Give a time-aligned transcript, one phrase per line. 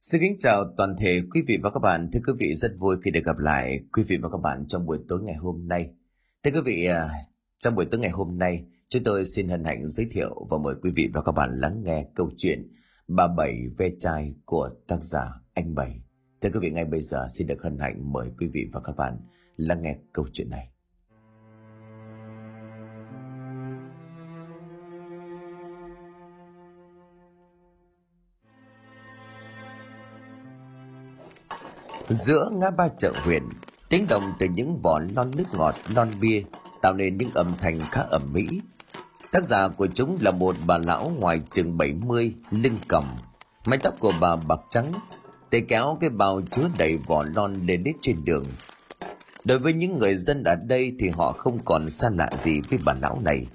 [0.00, 2.08] Xin kính chào toàn thể quý vị và các bạn.
[2.12, 4.86] Thưa quý vị rất vui khi được gặp lại quý vị và các bạn trong
[4.86, 5.90] buổi tối ngày hôm nay.
[6.42, 7.08] Thưa quý vị, à,
[7.58, 10.74] trong buổi tối ngày hôm nay, chúng tôi xin hân hạnh giới thiệu và mời
[10.82, 12.72] quý vị và các bạn lắng nghe câu chuyện
[13.08, 16.00] Bà Bảy ve chai của tác giả Anh Bảy.
[16.40, 18.96] Thưa quý vị, ngay bây giờ xin được hân hạnh mời quý vị và các
[18.96, 19.16] bạn
[19.56, 20.68] lắng nghe câu chuyện này.
[32.08, 33.42] Giữa ngã ba chợ huyện,
[33.88, 36.42] tiếng động từ những vỏ non nước ngọt, non bia
[36.82, 38.60] tạo nên những âm thanh khá ẩm mỹ.
[39.32, 43.04] Tác giả của chúng là một bà lão ngoài chừng 70, lưng cầm,
[43.64, 44.92] mái tóc của bà bạc trắng,
[45.50, 48.44] tay kéo cái bao chứa đầy vỏ non lên đít trên đường.
[49.44, 52.78] Đối với những người dân ở đây thì họ không còn xa lạ gì với
[52.84, 53.46] bà lão này.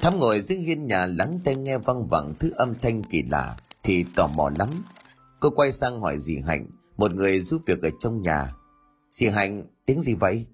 [0.00, 3.56] Thắm ngồi dưới hiên nhà lắng tai nghe văng vẳng thứ âm thanh kỳ lạ
[3.82, 4.68] thì tò mò lắm.
[5.40, 6.66] Cô quay sang hỏi dì Hạnh,
[6.96, 8.54] một người giúp việc ở trong nhà.
[9.10, 10.46] xì Hạnh, tiếng gì vậy?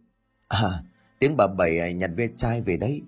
[0.48, 0.70] À,
[1.18, 3.02] tiếng bà Bảy à, nhặt ve chai về đấy.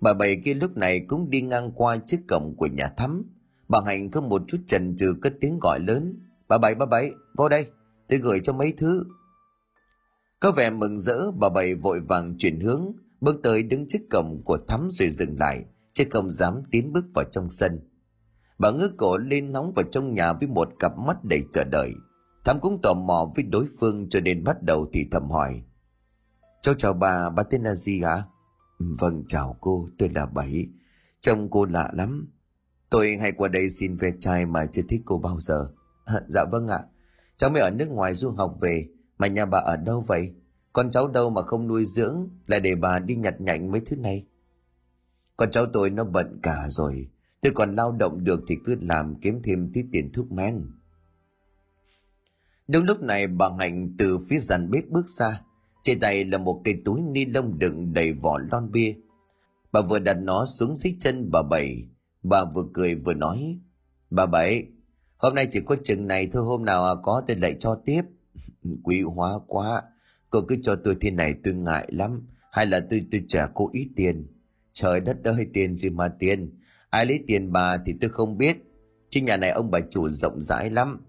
[0.00, 3.22] Bà Bảy kia lúc này cũng đi ngang qua trước cổng của nhà thắm.
[3.68, 6.20] Bà Hạnh có một chút chần chừ cất tiếng gọi lớn.
[6.48, 7.66] Bà Bảy, bà Bảy, vô đây,
[8.08, 9.04] tôi gửi cho mấy thứ.
[10.40, 14.42] Có vẻ mừng rỡ, bà Bảy vội vàng chuyển hướng, bước tới đứng trước cổng
[14.44, 17.80] của thắm rồi dừng lại, chứ không dám tiến bước vào trong sân.
[18.58, 21.92] Bà ngước cổ lên nóng vào trong nhà với một cặp mắt đầy chờ đợi.
[22.46, 25.62] Thắm cũng tò mò với đối phương cho nên bắt đầu thì thầm hỏi.
[26.62, 28.22] Cháu chào bà, bà tên là gì ạ?
[28.78, 30.68] Vâng, chào cô, tôi là Bảy.
[31.20, 32.32] Trông cô lạ lắm.
[32.90, 35.68] Tôi hay qua đây xin ve chai mà chưa thích cô bao giờ.
[36.28, 36.84] dạ vâng ạ.
[37.36, 40.34] Cháu mới ở nước ngoài du học về, mà nhà bà ở đâu vậy?
[40.72, 43.96] Con cháu đâu mà không nuôi dưỡng, lại để bà đi nhặt nhạnh mấy thứ
[43.96, 44.26] này?
[45.36, 47.08] Con cháu tôi nó bận cả rồi.
[47.40, 50.66] Tôi còn lao động được thì cứ làm kiếm thêm tí tiền thuốc men.
[52.68, 55.40] Đúng lúc này bà Hạnh từ phía dàn bếp bước ra.
[55.82, 58.94] Trên tay là một cây túi ni lông đựng đầy vỏ lon bia.
[59.72, 61.88] Bà vừa đặt nó xuống dưới chân bà Bảy.
[62.22, 63.58] Bà vừa cười vừa nói.
[64.10, 64.66] Bà Bảy,
[65.16, 68.02] hôm nay chỉ có chừng này thôi hôm nào có tôi lại cho tiếp.
[68.82, 69.82] Quý hóa quá.
[70.30, 72.28] Cô cứ cho tôi thế này tôi ngại lắm.
[72.52, 74.26] Hay là tôi tôi trả cô ít tiền.
[74.72, 76.58] Trời đất ơi tiền gì mà tiền.
[76.90, 78.56] Ai lấy tiền bà thì tôi không biết.
[79.10, 81.00] Chứ nhà này ông bà chủ rộng rãi lắm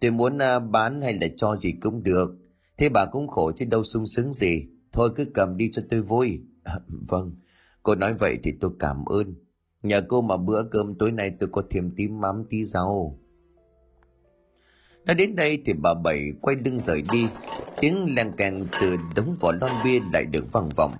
[0.00, 2.30] Tôi muốn à, bán hay là cho gì cũng được.
[2.78, 4.68] Thế bà cũng khổ chứ đâu sung sướng gì.
[4.92, 6.40] Thôi cứ cầm đi cho tôi vui.
[6.64, 6.74] À,
[7.08, 7.32] vâng,
[7.82, 9.34] cô nói vậy thì tôi cảm ơn.
[9.82, 13.18] Nhờ cô mà bữa cơm tối nay tôi có thêm tí mắm tí rau.
[15.04, 17.26] Đã đến đây thì bà Bảy quay lưng rời đi.
[17.80, 20.94] Tiếng len keng từ đống vỏ lon bia lại được vang vọng.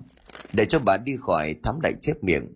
[0.53, 2.47] Để cho bà đi khỏi thắm lại chép miệng.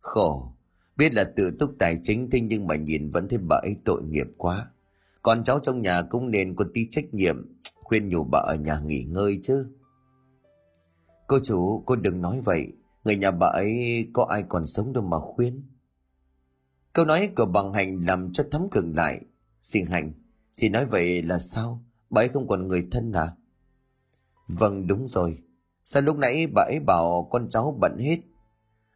[0.00, 0.52] Khổ,
[0.96, 4.02] biết là tự túc tài chính thế nhưng mà nhìn vẫn thấy bà ấy tội
[4.02, 4.66] nghiệp quá
[5.22, 7.36] con cháu trong nhà cũng nên có tí trách nhiệm,
[7.74, 9.66] khuyên nhủ bà ở nhà nghỉ ngơi chứ.
[11.26, 12.66] Cô chủ, cô đừng nói vậy.
[13.04, 15.62] Người nhà bà ấy có ai còn sống đâu mà khuyên.
[16.92, 19.20] Câu nói của bằng hành làm cho thấm cường lại.
[19.62, 20.12] Xin hành,
[20.52, 21.84] xin nói vậy là sao?
[22.10, 23.32] Bà ấy không còn người thân à?
[24.48, 25.38] Vâng đúng rồi.
[25.84, 28.18] Sao lúc nãy bà ấy bảo con cháu bận hết?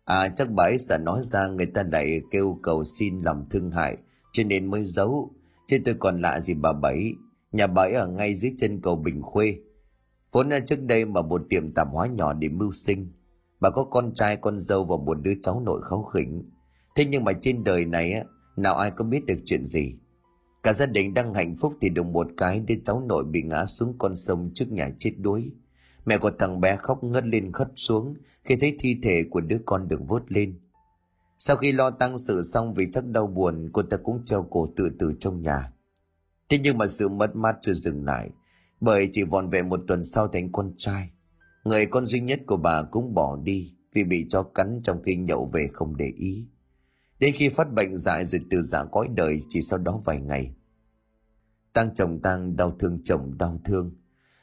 [0.04, 3.70] À chắc bà ấy sợ nói ra người ta lại kêu cầu xin lòng thương
[3.70, 3.96] hại,
[4.32, 5.30] cho nên mới giấu
[5.66, 7.12] chứ tôi còn lạ gì bà Bảy.
[7.52, 9.58] Nhà bà ấy ở ngay dưới chân cầu Bình Khuê.
[10.32, 13.12] Vốn là trước đây mà một tiệm tạp hóa nhỏ để mưu sinh.
[13.60, 16.50] Bà có con trai, con dâu và một đứa cháu nội kháu khỉnh.
[16.96, 18.24] Thế nhưng mà trên đời này á,
[18.56, 19.94] nào ai có biết được chuyện gì.
[20.62, 23.66] Cả gia đình đang hạnh phúc thì đùng một cái đứa cháu nội bị ngã
[23.66, 25.50] xuống con sông trước nhà chết đuối.
[26.04, 28.14] Mẹ của thằng bé khóc ngất lên khất xuống
[28.44, 30.58] khi thấy thi thể của đứa con được vớt lên.
[31.38, 34.72] Sau khi lo tăng sự xong vì chắc đau buồn, cô ta cũng treo cổ
[34.76, 35.72] tự tử trong nhà.
[36.48, 38.30] Thế nhưng mà sự mất mát chưa dừng lại,
[38.80, 41.10] bởi chỉ vòn vẹn một tuần sau thành con trai.
[41.64, 45.16] Người con duy nhất của bà cũng bỏ đi vì bị chó cắn trong khi
[45.16, 46.46] nhậu về không để ý.
[47.18, 50.54] Đến khi phát bệnh dại rồi từ giả cõi đời chỉ sau đó vài ngày.
[51.72, 53.92] Tăng chồng tăng đau thương chồng đau thương.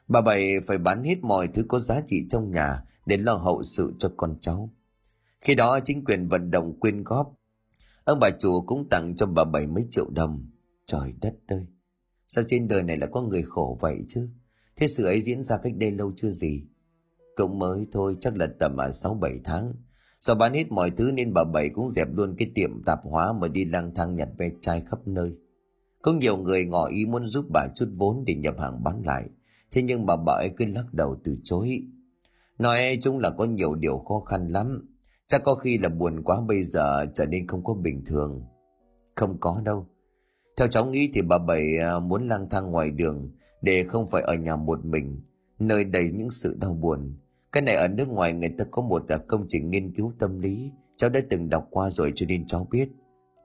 [0.07, 3.63] Bà Bảy phải bán hết mọi thứ có giá trị trong nhà để lo hậu
[3.63, 4.69] sự cho con cháu.
[5.41, 7.33] Khi đó chính quyền vận động quyên góp.
[8.03, 10.45] Ông bà chủ cũng tặng cho bà bảy mấy triệu đồng.
[10.85, 11.65] Trời đất ơi!
[12.27, 14.29] Sao trên đời này lại có người khổ vậy chứ?
[14.75, 16.63] Thế sự ấy diễn ra cách đây lâu chưa gì?
[17.35, 19.73] Cũng mới thôi, chắc là tầm à sáu bảy tháng.
[20.19, 23.33] Do bán hết mọi thứ nên bà Bảy cũng dẹp luôn cái tiệm tạp hóa
[23.33, 25.31] mà đi lang thang nhặt ve chai khắp nơi.
[26.01, 29.29] Có nhiều người ngỏ ý muốn giúp bà chút vốn để nhập hàng bán lại.
[29.71, 31.81] Thế nhưng mà bà ấy cứ lắc đầu từ chối.
[32.59, 34.90] Nói chung là có nhiều điều khó khăn lắm.
[35.31, 38.43] Chắc có khi là buồn quá bây giờ trở nên không có bình thường.
[39.15, 39.87] Không có đâu.
[40.57, 43.31] Theo cháu nghĩ thì bà Bảy à, muốn lang thang ngoài đường
[43.61, 45.21] để không phải ở nhà một mình,
[45.59, 47.13] nơi đầy những sự đau buồn.
[47.51, 50.39] Cái này ở nước ngoài người ta có một à, công trình nghiên cứu tâm
[50.39, 52.89] lý, cháu đã từng đọc qua rồi cho nên cháu biết.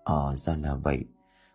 [0.05, 0.99] Ờ, ra là vậy.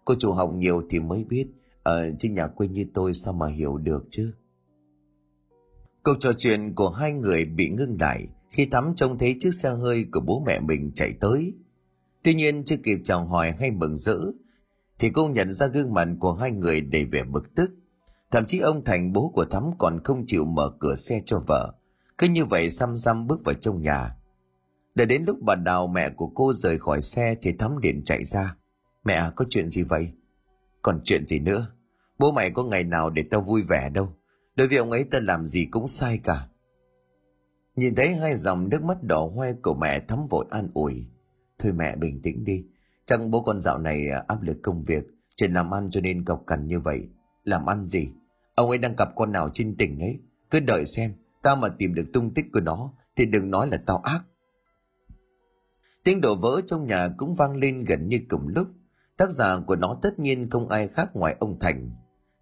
[0.05, 1.47] Cô chủ học nhiều thì mới biết,
[1.83, 4.33] ở trên nhà quê như tôi sao mà hiểu được chứ.
[6.03, 9.69] Câu trò chuyện của hai người bị ngưng lại khi Thắm trông thấy chiếc xe
[9.69, 11.53] hơi của bố mẹ mình chạy tới.
[12.23, 14.17] Tuy nhiên chưa kịp chào hỏi hay mừng rỡ,
[14.99, 17.71] thì cô nhận ra gương mặt của hai người đầy vẻ bực tức.
[18.31, 21.73] Thậm chí ông Thành bố của Thắm còn không chịu mở cửa xe cho vợ.
[22.17, 24.15] Cứ như vậy xăm xăm bước vào trong nhà.
[24.95, 28.23] Để đến lúc bà Đào mẹ của cô rời khỏi xe thì Thắm điện chạy
[28.23, 28.55] ra.
[29.03, 30.11] Mẹ có chuyện gì vậy?
[30.81, 31.67] Còn chuyện gì nữa?
[32.19, 34.13] Bố mày có ngày nào để tao vui vẻ đâu.
[34.55, 36.47] Đối với ông ấy ta làm gì cũng sai cả.
[37.81, 41.05] Nhìn thấy hai dòng nước mắt đỏ hoe của mẹ thấm vội an ủi.
[41.59, 42.63] Thôi mẹ bình tĩnh đi.
[43.05, 45.03] Chắc bố con dạo này à, áp lực công việc,
[45.35, 46.99] chuyện làm ăn cho nên cọc cằn như vậy.
[47.43, 48.11] Làm ăn gì?
[48.55, 50.19] Ông ấy đang gặp con nào trên tỉnh ấy.
[50.51, 51.13] Cứ đợi xem,
[51.43, 54.21] tao mà tìm được tung tích của nó thì đừng nói là tao ác.
[56.03, 58.67] Tiếng đổ vỡ trong nhà cũng vang lên gần như cùng lúc.
[59.17, 61.89] Tác giả của nó tất nhiên không ai khác ngoài ông Thành.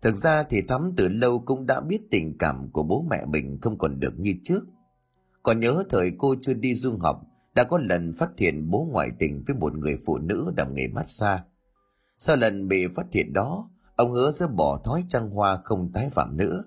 [0.02, 3.58] Thực ra thì Thắm từ lâu cũng đã biết tình cảm của bố mẹ mình
[3.62, 4.62] không còn được như trước.
[5.44, 7.22] Còn nhớ thời cô chưa đi du học,
[7.56, 10.88] đã có lần phát hiện bố ngoại tình với một người phụ nữ làm nghề
[10.88, 11.44] massage.
[12.18, 16.10] Sau lần bị phát hiện đó, ông hứa sẽ bỏ thói trăng hoa không tái
[16.10, 16.64] phạm nữa.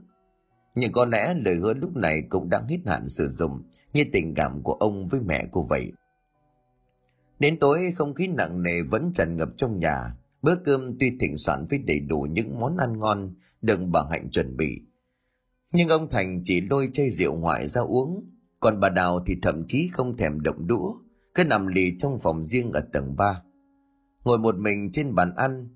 [0.74, 4.34] Nhưng có lẽ lời hứa lúc này cũng đang hết hạn sử dụng như tình
[4.34, 5.92] cảm của ông với mẹ cô vậy.
[7.38, 11.36] Đến tối không khí nặng nề vẫn tràn ngập trong nhà, bữa cơm tuy thịnh
[11.36, 14.80] soạn với đầy đủ những món ăn ngon được bà Hạnh chuẩn bị.
[15.72, 18.31] Nhưng ông Thành chỉ lôi chai rượu ngoại ra uống,
[18.62, 20.94] còn bà Đào thì thậm chí không thèm động đũa,
[21.34, 23.42] cứ nằm lì trong phòng riêng ở tầng 3.
[24.24, 25.68] Ngồi một mình trên bàn ăn,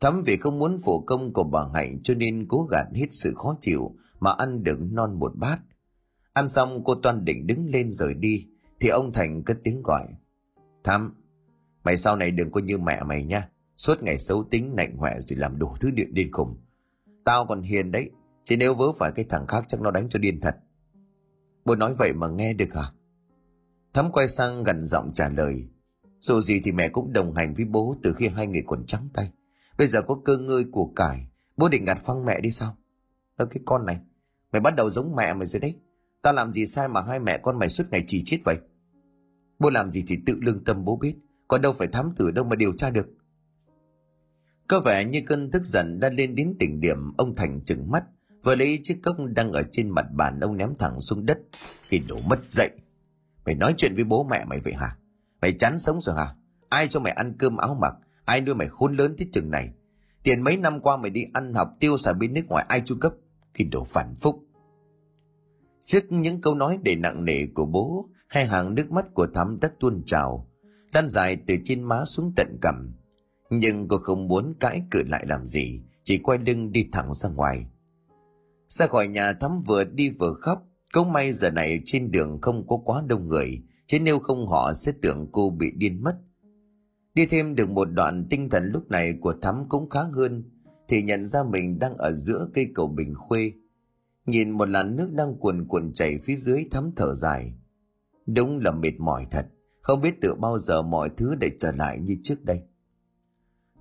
[0.00, 3.34] thắm vì không muốn phụ công của bà Hạnh cho nên cố gạt hết sự
[3.36, 5.58] khó chịu mà ăn được non một bát.
[6.32, 8.46] Ăn xong cô Toan định đứng lên rời đi,
[8.80, 10.06] thì ông Thành cất tiếng gọi.
[10.84, 11.14] Thắm,
[11.84, 15.20] mày sau này đừng có như mẹ mày nha, suốt ngày xấu tính nạnh hoẹ
[15.20, 16.56] rồi làm đủ thứ điện điên khùng.
[17.24, 18.10] Tao còn hiền đấy,
[18.44, 20.56] chỉ nếu vớ phải cái thằng khác chắc nó đánh cho điên thật.
[21.68, 22.92] Bố nói vậy mà nghe được à?
[23.94, 25.68] Thắm quay sang gần giọng trả lời.
[26.20, 29.08] Dù gì thì mẹ cũng đồng hành với bố từ khi hai người còn trắng
[29.14, 29.32] tay.
[29.78, 32.76] Bây giờ có cơ ngơi của cải, bố định gạt phăng mẹ đi sao?
[33.36, 34.00] Ơ cái con này,
[34.52, 35.74] mày bắt đầu giống mẹ mày rồi đấy.
[36.22, 38.56] Ta làm gì sai mà hai mẹ con mày suốt ngày chỉ chết vậy?
[39.58, 41.14] Bố làm gì thì tự lương tâm bố biết,
[41.48, 43.06] còn đâu phải thám tử đâu mà điều tra được.
[44.68, 48.04] Có vẻ như cơn tức giận đã lên đến đỉnh điểm, ông Thành trừng mắt,
[48.48, 51.38] vừa lấy chiếc cốc đang ở trên mặt bàn, ông ném thẳng xuống đất,
[51.82, 52.70] khi đổ mất dậy.
[53.44, 54.96] Mày nói chuyện với bố mẹ mày vậy hả?
[55.40, 56.34] Mày chán sống rồi hả?
[56.68, 57.94] Ai cho mày ăn cơm áo mặc?
[58.24, 59.72] Ai nuôi mày khôn lớn thế chừng này?
[60.22, 62.96] Tiền mấy năm qua mày đi ăn học tiêu xài bên nước ngoài ai chu
[63.00, 63.12] cấp?
[63.54, 64.44] Khi đổ phản phúc.
[65.84, 69.60] Trước những câu nói đầy nặng nề của bố, hai hàng nước mắt của thắm
[69.60, 70.48] đất tuôn trào
[70.92, 72.94] lan dài từ trên má xuống tận cằm.
[73.50, 77.28] Nhưng cô không muốn cãi cự lại làm gì, chỉ quay lưng đi thẳng ra
[77.28, 77.66] ngoài
[78.68, 80.62] ra khỏi nhà thắm vừa đi vừa khóc,
[80.92, 84.72] cũng may giờ này trên đường không có quá đông người, chứ nếu không họ
[84.72, 86.18] sẽ tưởng cô bị điên mất.
[87.14, 90.44] Đi thêm được một đoạn tinh thần lúc này của thắm cũng khá hơn,
[90.88, 93.52] thì nhận ra mình đang ở giữa cây cầu bình khuê.
[94.26, 97.54] Nhìn một làn nước đang cuồn cuộn chảy phía dưới thắm thở dài.
[98.26, 99.46] Đúng là mệt mỏi thật,
[99.80, 102.62] không biết từ bao giờ mọi thứ để trở lại như trước đây.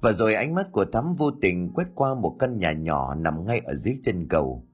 [0.02, 3.46] Và rồi ánh mắt của thắm vô tình quét qua một căn nhà nhỏ nằm
[3.46, 4.67] ngay ở dưới chân cầu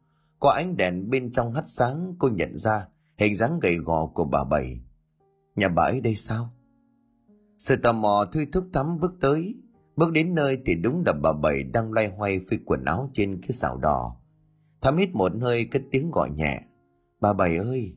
[0.43, 4.25] qua ánh đèn bên trong hắt sáng, cô nhận ra hình dáng gầy gò của
[4.25, 4.79] bà bảy.
[5.55, 6.49] Nhà bà ấy đây sao?
[7.57, 9.55] Sự tò mò thôi thúc thắm bước tới.
[9.95, 13.41] Bước đến nơi thì đúng là bà bảy đang loay hoay phi quần áo trên
[13.41, 14.15] cái xào đỏ.
[14.81, 16.61] Thắm hít một hơi cất tiếng gọi nhẹ.
[17.21, 17.95] Bà bảy ơi!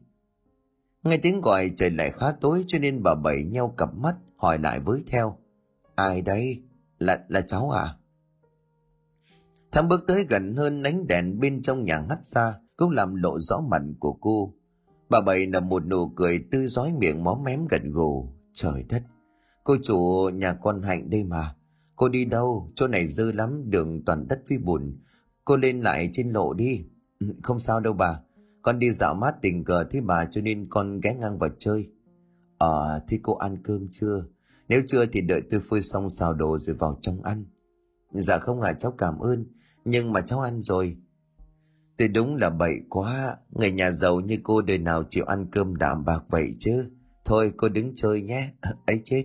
[1.02, 4.58] Nghe tiếng gọi trời lại khá tối cho nên bà bảy nheo cặp mắt, hỏi
[4.58, 5.38] lại với theo.
[5.94, 6.62] Ai đây?
[6.98, 7.94] Là là cháu à?
[9.76, 13.38] Thắm bước tới gần hơn ánh đèn bên trong nhà hắt xa cũng làm lộ
[13.38, 14.54] rõ mặt của cô.
[15.10, 18.28] Bà Bảy nằm một nụ cười tươi giói miệng móm mém gần gù.
[18.52, 19.02] Trời đất,
[19.64, 21.54] cô chủ nhà con Hạnh đây mà.
[21.96, 22.72] Cô đi đâu?
[22.74, 24.98] Chỗ này dơ lắm, đường toàn đất với bùn.
[25.44, 26.84] Cô lên lại trên lộ đi.
[27.42, 28.20] Không sao đâu bà.
[28.62, 31.88] Con đi dạo mát tình cờ thế bà cho nên con ghé ngang vào chơi.
[32.58, 34.24] Ờ, à, thì cô ăn cơm chưa?
[34.68, 37.44] Nếu chưa thì đợi tôi phơi xong xào đồ rồi vào trong ăn.
[38.12, 39.46] Dạ không ạ, à, cháu cảm ơn
[39.86, 40.96] nhưng mà cháu ăn rồi
[41.98, 45.76] tôi đúng là bậy quá người nhà giàu như cô đời nào chịu ăn cơm
[45.76, 46.90] đạm bạc vậy chứ
[47.24, 48.52] thôi cô đứng chơi nhé
[48.86, 49.24] ấy chết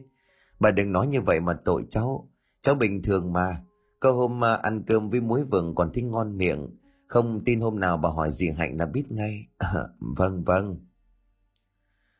[0.59, 2.29] bà đừng nói như vậy mà tội cháu
[2.61, 3.61] cháu bình thường mà
[4.01, 6.67] Có hôm mà ăn cơm với muối vừng còn thấy ngon miệng.
[7.07, 9.47] Không tin hôm nào bà hỏi gì Hạnh là biết ngay.
[9.57, 9.73] À,
[10.17, 10.77] vâng vâng.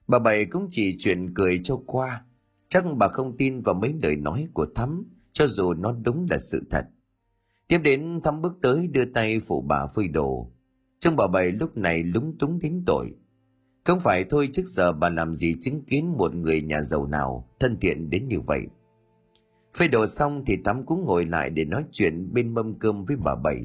[0.08, 2.26] Bà Bảy cũng chỉ chuyện cười cho qua.
[2.68, 6.38] Chắc bà không tin vào mấy lời nói của Thắm, cho dù nó đúng là
[6.38, 6.86] sự thật.
[7.72, 10.52] Tiếp đến Thắm bước tới đưa tay phụ bà phơi đồ.
[11.00, 13.12] Trông bà Bảy lúc này lúng túng đến tội.
[13.84, 17.50] Không phải thôi trước giờ bà làm gì chứng kiến một người nhà giàu nào
[17.60, 18.62] thân thiện đến như vậy.
[19.78, 23.18] Phơi đồ xong thì Thắm cũng ngồi lại để nói chuyện bên mâm cơm với
[23.18, 23.62] bà Bảy.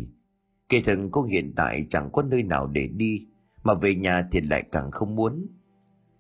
[0.69, 3.21] Kể thực cô hiện tại chẳng có nơi nào để đi,
[3.65, 5.47] mà về nhà thì lại càng không muốn.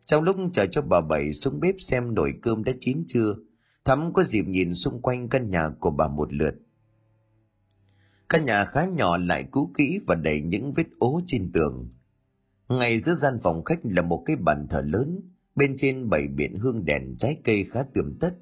[0.06, 3.34] Trong lúc chờ cho bà Bảy xuống bếp xem nồi cơm đã chín chưa,
[3.84, 6.54] Thắm có dịp nhìn xung quanh căn nhà của bà một lượt.
[8.28, 11.88] Căn nhà khá nhỏ lại cũ kỹ và đầy những vết ố trên tường.
[12.68, 15.20] Ngay giữa gian phòng khách là một cái bàn thờ lớn,
[15.54, 18.34] bên trên bày biện hương đèn trái cây khá tươm tất.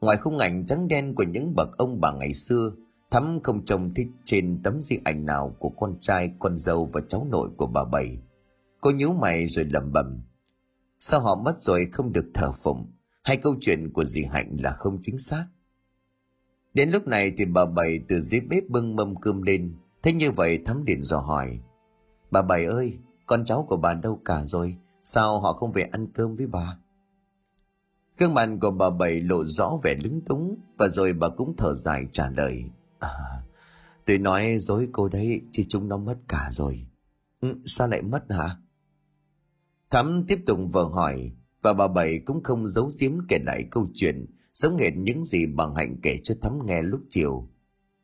[0.00, 2.72] Ngoài khung ảnh trắng đen của những bậc ông bà ngày xưa,
[3.10, 7.00] Thắm không trông thích trên tấm di ảnh nào của con trai, con dâu và
[7.08, 8.18] cháu nội của bà Bảy.
[8.80, 10.22] Cô nhíu mày rồi lẩm bẩm.
[10.98, 14.70] Sao họ mất rồi không được thờ phụng, hay câu chuyện của dì Hạnh là
[14.70, 15.46] không chính xác?
[16.74, 20.30] Đến lúc này thì bà Bảy từ dưới bếp bưng mâm cơm lên, thế như
[20.30, 21.60] vậy Thắm điện dò hỏi.
[22.30, 26.06] Bà Bảy ơi, con cháu của bà đâu cả rồi, sao họ không về ăn
[26.14, 26.78] cơm với bà?
[28.18, 31.74] Gương mặt của bà Bảy lộ rõ vẻ lúng túng và rồi bà cũng thở
[31.74, 32.64] dài trả lời.
[32.98, 33.08] À,
[34.06, 36.86] tôi nói dối cô đấy, chứ chúng nó mất cả rồi.
[37.40, 38.56] Ừ, sao lại mất hả?
[39.90, 43.88] Thắm tiếp tục vờ hỏi và bà Bảy cũng không giấu giếm kể lại câu
[43.94, 44.26] chuyện
[44.60, 47.48] giống nghệt những gì bà Hạnh kể cho Thắm nghe lúc chiều.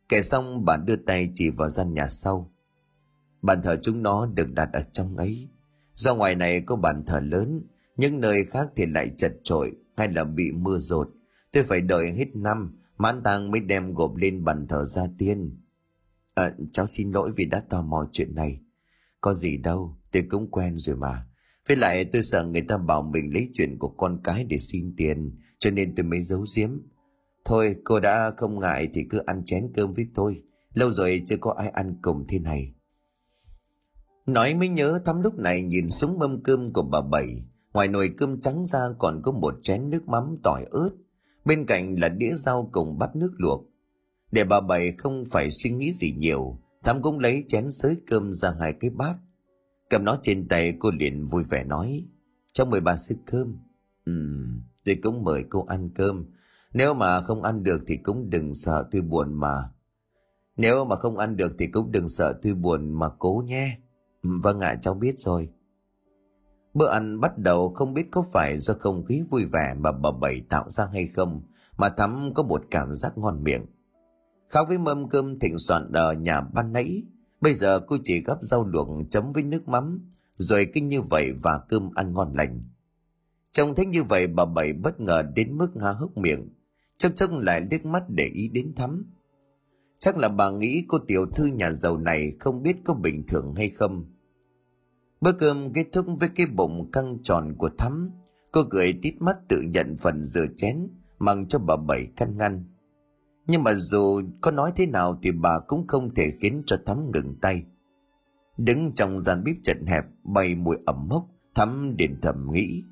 [0.08, 2.52] Kể xong bà đưa tay chỉ vào gian nhà sau.
[3.42, 5.48] Bàn thờ chúng nó được đặt ở trong ấy.
[5.94, 10.12] Do ngoài này có bàn thờ lớn, những nơi khác thì lại chật trội hay
[10.12, 11.10] là bị mưa rột.
[11.52, 15.62] Tôi phải đợi hết năm, mãn tang mới đem gộp lên bàn thờ gia tiên.
[16.34, 18.60] À, cháu xin lỗi vì đã tò mò chuyện này.
[19.20, 21.26] Có gì đâu, tôi cũng quen rồi mà.
[21.68, 24.94] Với lại tôi sợ người ta bảo mình lấy chuyện của con cái để xin
[24.96, 26.70] tiền, cho nên tôi mới giấu giếm.
[27.44, 30.42] Thôi, cô đã không ngại thì cứ ăn chén cơm với tôi.
[30.74, 32.74] Lâu rồi chưa có ai ăn cùng thế này.
[34.26, 37.42] Nói mới nhớ thắm lúc này nhìn xuống mâm cơm của bà Bảy.
[37.72, 40.90] Ngoài nồi cơm trắng ra còn có một chén nước mắm tỏi ớt.
[41.44, 43.64] Bên cạnh là đĩa rau cùng bát nước luộc.
[44.32, 48.32] Để bà Bảy không phải suy nghĩ gì nhiều, Thắm cũng lấy chén sới cơm
[48.32, 49.16] ra hai cái bát.
[49.90, 52.06] Cầm nó trên tay cô liền vui vẻ nói,
[52.52, 53.58] cho mời bà sức cơm.
[54.04, 56.24] Ừm, tôi cũng mời cô ăn cơm.
[56.72, 59.70] Nếu mà không ăn được thì cũng đừng sợ tôi buồn mà.
[60.56, 63.78] Nếu mà không ăn được thì cũng đừng sợ tôi buồn mà cố nhé.
[64.22, 65.48] Vâng ạ, cháu biết rồi.
[66.74, 70.10] Bữa ăn bắt đầu không biết có phải do không khí vui vẻ mà bà
[70.10, 71.42] Bảy tạo ra hay không,
[71.76, 73.66] mà Thắm có một cảm giác ngon miệng.
[74.48, 77.02] Khác với mâm cơm thịnh soạn ở nhà ban nãy,
[77.40, 81.32] bây giờ cô chỉ gắp rau luộc chấm với nước mắm, rồi kinh như vậy
[81.42, 82.64] và cơm ăn ngon lành.
[83.56, 86.48] Trông thấy như vậy bà Bảy bất ngờ đến mức há hốc miệng,
[86.96, 89.12] chốc chốc lại liếc mắt để ý đến Thắm.
[89.98, 93.54] Chắc là bà nghĩ cô tiểu thư nhà giàu này không biết có bình thường
[93.56, 94.04] hay không,
[95.20, 98.10] Bữa cơm kết thúc với cái bụng căng tròn của Thắm.
[98.52, 102.64] Cô cười tít mắt tự nhận phần rửa chén, mang cho bà Bảy căn ngăn.
[103.46, 107.10] Nhưng mà dù có nói thế nào thì bà cũng không thể khiến cho Thắm
[107.10, 107.64] ngừng tay.
[108.56, 112.82] Đứng trong gian bếp chật hẹp, bay mùi ẩm mốc, Thắm điện thầm nghĩ.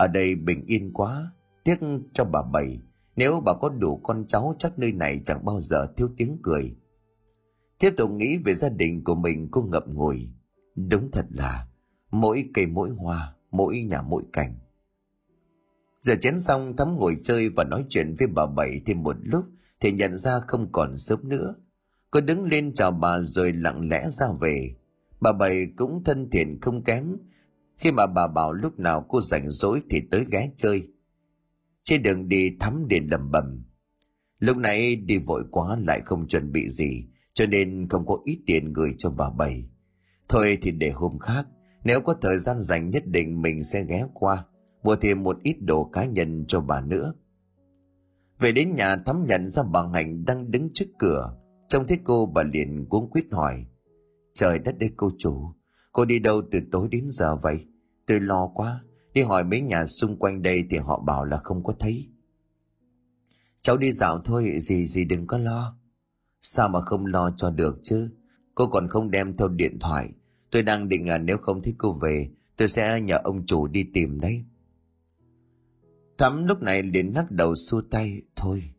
[0.00, 1.32] Ở đây bình yên quá,
[1.64, 1.80] tiếc
[2.12, 2.78] cho bà Bảy.
[3.16, 6.76] Nếu bà có đủ con cháu chắc nơi này chẳng bao giờ thiếu tiếng cười.
[7.78, 10.28] Tiếp tục nghĩ về gia đình của mình cô ngậm ngùi
[10.74, 11.68] Đúng thật là
[12.10, 14.54] mỗi cây mỗi hoa, mỗi nhà mỗi cảnh.
[15.98, 19.44] Giờ chén xong Thắm ngồi chơi và nói chuyện với bà Bảy thêm một lúc
[19.80, 21.54] thì nhận ra không còn sớm nữa.
[22.10, 24.74] Cô đứng lên chào bà rồi lặng lẽ ra về.
[25.20, 27.16] Bà Bảy cũng thân thiện không kém
[27.80, 30.88] khi mà bà bảo lúc nào cô rảnh rỗi thì tới ghé chơi.
[31.82, 33.64] Trên đường đi Thắm điện lầm bầm.
[34.38, 38.38] Lúc nãy đi vội quá lại không chuẩn bị gì cho nên không có ít
[38.46, 39.64] tiền gửi cho bà Bảy.
[40.28, 41.46] Thôi thì để hôm khác,
[41.84, 44.44] nếu có thời gian dành nhất định mình sẽ ghé qua,
[44.82, 47.14] mua thêm một ít đồ cá nhân cho bà nữa.
[48.38, 51.36] Về đến nhà thắm nhận ra bà Hạnh đang đứng trước cửa,
[51.68, 53.66] trông thấy cô bà liền cuống quýt hỏi.
[54.34, 55.52] Trời đất đây cô chủ,
[55.92, 57.66] cô đi đâu từ tối đến giờ vậy?
[58.10, 58.80] Tôi lo quá,
[59.14, 62.08] đi hỏi mấy nhà xung quanh đây thì họ bảo là không có thấy.
[63.62, 65.78] Cháu đi dạo thôi, gì gì đừng có lo.
[66.40, 68.10] Sao mà không lo cho được chứ?
[68.54, 70.08] Cô còn không đem theo điện thoại,
[70.50, 73.84] Tôi đang định à, nếu không thích cô về, tôi sẽ nhờ ông chủ đi
[73.94, 74.44] tìm đấy.
[76.18, 78.22] Thắm lúc này liền lắc đầu xua tay.
[78.36, 78.70] Thôi,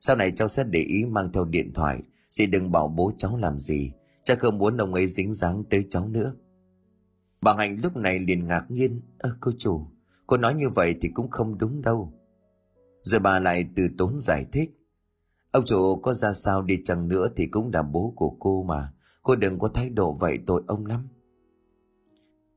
[0.00, 2.00] Sau này cháu sẽ để ý mang theo điện thoại.
[2.30, 3.92] Dì đừng bảo bố cháu làm gì.
[4.24, 6.34] Cha không muốn ông ấy dính dáng tới cháu nữa.
[7.40, 9.00] Bà Hạnh lúc này liền ngạc nhiên.
[9.18, 9.86] Ơ cô chủ,
[10.26, 12.12] cô nói như vậy thì cũng không đúng đâu.
[13.02, 14.70] Rồi bà lại từ tốn giải thích.
[15.50, 18.92] Ông chủ có ra sao đi chăng nữa thì cũng là bố của cô mà.
[19.22, 21.08] Cô đừng có thái độ vậy tội ông lắm.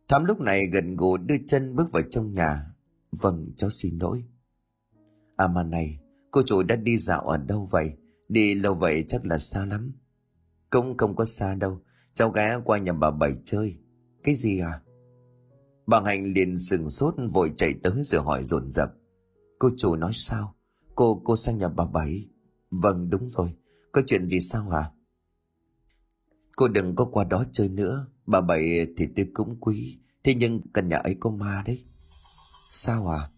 [0.07, 2.73] Thắm lúc này gần gù đưa chân bước vào trong nhà.
[3.21, 4.23] Vâng, cháu xin lỗi.
[5.35, 5.99] À mà này,
[6.31, 7.91] cô chủ đã đi dạo ở đâu vậy?
[8.29, 9.93] Đi lâu vậy chắc là xa lắm.
[10.69, 11.81] Cũng không có xa đâu.
[12.13, 13.77] Cháu ghé qua nhà bà Bảy chơi.
[14.23, 14.81] Cái gì à?
[15.87, 18.93] Bà Hạnh liền sừng sốt vội chạy tới rồi hỏi dồn dập
[19.59, 20.55] Cô chủ nói sao?
[20.95, 22.27] Cô, cô sang nhà bà Bảy.
[22.71, 23.53] Vâng, đúng rồi.
[23.91, 24.91] Có chuyện gì sao à?
[26.55, 28.07] Cô đừng có qua đó chơi nữa.
[28.25, 29.99] Bà Bảy thì tôi cũng quý.
[30.23, 31.83] Thế nhưng căn nhà ấy có ma đấy.
[32.69, 33.29] Sao à?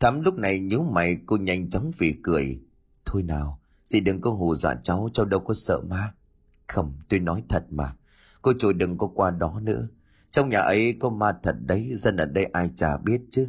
[0.00, 2.60] Thắm lúc này nhíu mày cô nhanh chóng vì cười.
[3.04, 6.14] Thôi nào, dì đừng có hù dọa cháu, cháu đâu có sợ ma.
[6.66, 7.96] Không, tôi nói thật mà.
[8.42, 9.88] Cô chủ đừng có qua đó nữa.
[10.30, 13.48] Trong nhà ấy có ma thật đấy, dân ở đây ai chả biết chứ.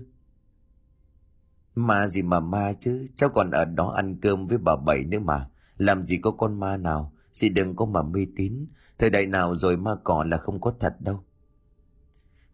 [1.75, 5.19] Ma gì mà ma chứ, cháu còn ở đó ăn cơm với bà Bảy nữa
[5.19, 5.49] mà.
[5.77, 8.67] Làm gì có con ma nào, chị đừng có mà mê tín.
[8.97, 11.23] Thời đại nào rồi ma cỏ là không có thật đâu.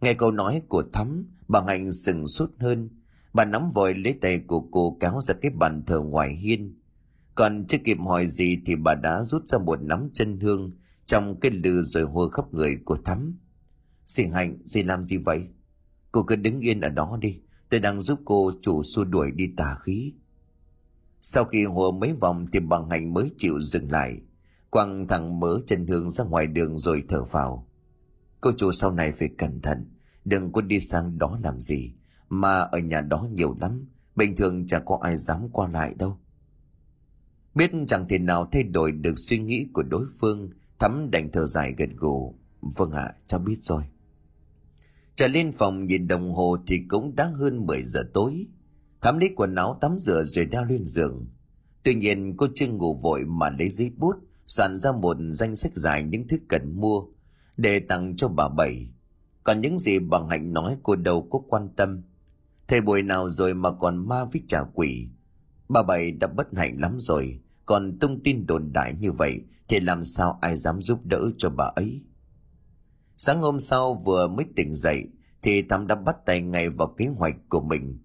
[0.00, 2.88] Nghe câu nói của Thắm, bà Hạnh sừng sốt hơn.
[3.32, 6.80] Bà nắm vội lấy tay của cô kéo ra cái bàn thờ ngoài hiên.
[7.34, 10.72] Còn chưa kịp hỏi gì thì bà đã rút ra một nắm chân hương
[11.06, 13.38] trong cái lừ rồi hô khắp người của Thắm.
[14.06, 15.46] Dì Hạnh, dì làm gì vậy?
[16.12, 17.40] Cô cứ đứng yên ở đó đi.
[17.68, 20.12] Tôi đang giúp cô chủ xua đuổi đi tà khí.
[21.20, 24.20] Sau khi hùa mấy vòng thì bằng hạnh mới chịu dừng lại.
[24.70, 27.68] Quăng thằng mớ chân hương ra ngoài đường rồi thở vào.
[28.40, 29.90] Cô chủ sau này phải cẩn thận.
[30.24, 31.92] Đừng có đi sang đó làm gì.
[32.28, 33.88] Mà ở nhà đó nhiều lắm.
[34.16, 36.18] Bình thường chẳng có ai dám qua lại đâu.
[37.54, 40.50] Biết chẳng thể nào thay đổi được suy nghĩ của đối phương.
[40.78, 42.34] Thắm đành thở dài gật gù.
[42.60, 43.82] Vâng ạ, à, cháu biết rồi.
[45.14, 48.46] Trở lên phòng nhìn đồng hồ thì cũng đã hơn 10 giờ tối.
[49.00, 51.26] Thắm lấy quần áo tắm rửa rồi đeo lên giường.
[51.82, 55.72] Tuy nhiên cô chưa ngủ vội mà lấy giấy bút soạn ra một danh sách
[55.74, 57.02] dài những thứ cần mua
[57.56, 58.88] để tặng cho bà Bảy.
[59.44, 62.02] Còn những gì bằng Hạnh nói cô đâu có quan tâm.
[62.68, 65.08] Thời buổi nào rồi mà còn ma với trả quỷ.
[65.68, 69.80] Bà Bảy đã bất hạnh lắm rồi, còn tung tin đồn đại như vậy thì
[69.80, 72.02] làm sao ai dám giúp đỡ cho bà ấy.
[73.16, 75.08] Sáng hôm sau vừa mới tỉnh dậy
[75.42, 77.98] thì Thắm đã bắt tay ngay vào kế hoạch của mình.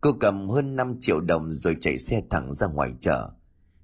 [0.00, 3.30] Cô cầm hơn 5 triệu đồng rồi chạy xe thẳng ra ngoài chợ.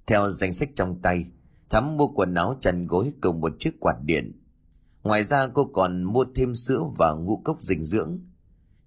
[0.05, 1.25] Theo danh sách trong tay,
[1.69, 4.39] Thắm mua quần áo chăn gối cùng một chiếc quạt điện.
[5.03, 8.19] Ngoài ra cô còn mua thêm sữa và ngũ cốc dinh dưỡng.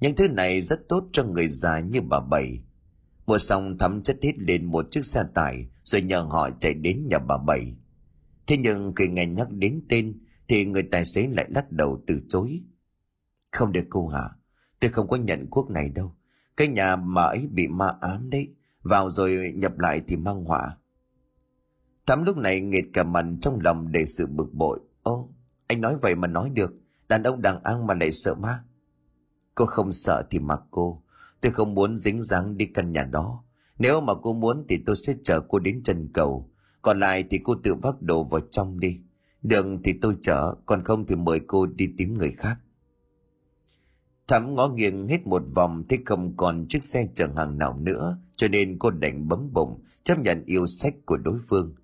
[0.00, 2.60] Những thứ này rất tốt cho người già như bà Bảy.
[3.26, 7.08] Mua xong Thắm chất hết lên một chiếc xe tải rồi nhờ họ chạy đến
[7.10, 7.74] nhà bà Bảy.
[8.46, 12.20] Thế nhưng khi nghe nhắc đến tên thì người tài xế lại lắc đầu từ
[12.28, 12.62] chối.
[13.52, 14.30] Không được cô hả?
[14.80, 16.14] Tôi không có nhận quốc này đâu.
[16.56, 18.48] Cái nhà mà ấy bị ma ám đấy.
[18.82, 20.76] Vào rồi nhập lại thì mang họa.
[22.06, 24.80] Thắm lúc này nghệt cả mặt trong lòng để sự bực bội.
[25.02, 25.28] Ô,
[25.66, 26.74] anh nói vậy mà nói được.
[27.08, 28.64] Đàn ông đàn ăn mà lại sợ ma.
[29.54, 31.02] Cô không sợ thì mặc cô.
[31.40, 33.44] Tôi không muốn dính dáng đi căn nhà đó.
[33.78, 36.50] Nếu mà cô muốn thì tôi sẽ chờ cô đến chân cầu.
[36.86, 38.98] Còn lại thì cô tự vác đồ vào trong đi.
[39.42, 42.58] được thì tôi chở, còn không thì mời cô đi tìm người khác.
[44.28, 48.18] Thắm ngó nghiêng hết một vòng thấy không còn chiếc xe chở hàng nào nữa,
[48.36, 51.74] cho nên cô đành bấm bụng, chấp nhận yêu sách của đối phương.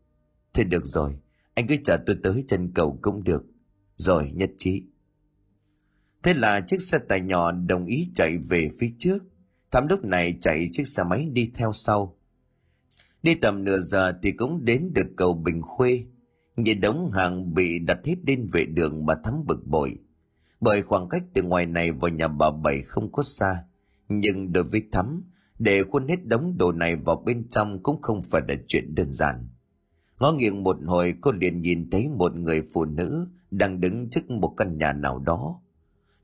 [0.55, 1.19] Thôi được rồi,
[1.55, 3.45] anh cứ chở tôi tới chân cầu cũng được.
[3.97, 4.83] Rồi, nhất trí.
[6.23, 9.19] Thế là chiếc xe tải nhỏ đồng ý chạy về phía trước.
[9.71, 12.17] Thắm lúc này chạy chiếc xe máy đi theo sau.
[13.23, 16.05] Đi tầm nửa giờ thì cũng đến được cầu Bình Khuê.
[16.57, 19.99] Nhìn đống hàng bị đặt hết lên vệ đường mà thắm bực bội.
[20.61, 23.65] Bởi khoảng cách từ ngoài này vào nhà bà Bảy không có xa.
[24.09, 25.23] Nhưng đối với thắm,
[25.59, 29.13] để khuôn hết đống đồ này vào bên trong cũng không phải là chuyện đơn
[29.13, 29.49] giản.
[30.21, 34.31] Ngó nghiêng một hồi cô liền nhìn thấy một người phụ nữ đang đứng trước
[34.31, 35.61] một căn nhà nào đó.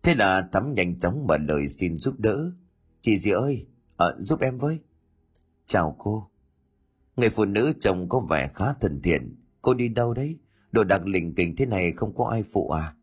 [0.03, 2.53] Thế là thắm nhanh chóng mở lời xin giúp đỡ.
[3.01, 4.79] Chị dì ơi, à, giúp em với.
[5.67, 6.31] Chào cô.
[7.19, 9.37] Người phụ nữ chồng có vẻ khá thân thiện.
[9.63, 10.39] Cô đi đâu đấy?
[10.73, 12.95] Đồ đặc lình kình thế này không có ai phụ à?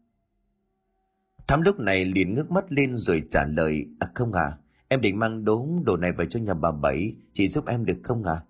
[1.48, 3.86] Thắm lúc này liền ngước mắt lên rồi trả lời.
[4.00, 7.16] À không à, em định mang đốm đồ này về cho nhà bà Bảy.
[7.34, 8.42] Chị giúp em được không à?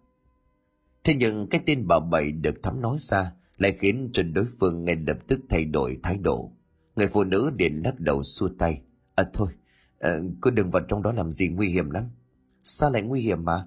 [1.03, 4.85] Thế nhưng cái tên bà Bảy được Thắm nói ra lại khiến cho đối phương
[4.85, 6.51] ngay lập tức thay đổi thái độ.
[6.95, 8.81] Người phụ nữ liền lắc đầu xua tay.
[9.15, 9.49] À thôi,
[9.99, 10.09] à,
[10.41, 12.03] cô đừng vào trong đó làm gì nguy hiểm lắm.
[12.63, 13.65] Sao lại nguy hiểm mà?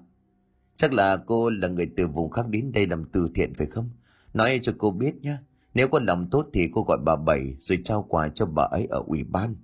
[0.79, 3.89] Chắc là cô là người từ vùng khác đến đây làm từ thiện phải không?
[4.33, 5.37] Nói cho cô biết nhé.
[5.73, 8.87] Nếu có lòng tốt thì cô gọi bà Bảy rồi trao quà cho bà ấy
[8.89, 9.55] ở ủy ban.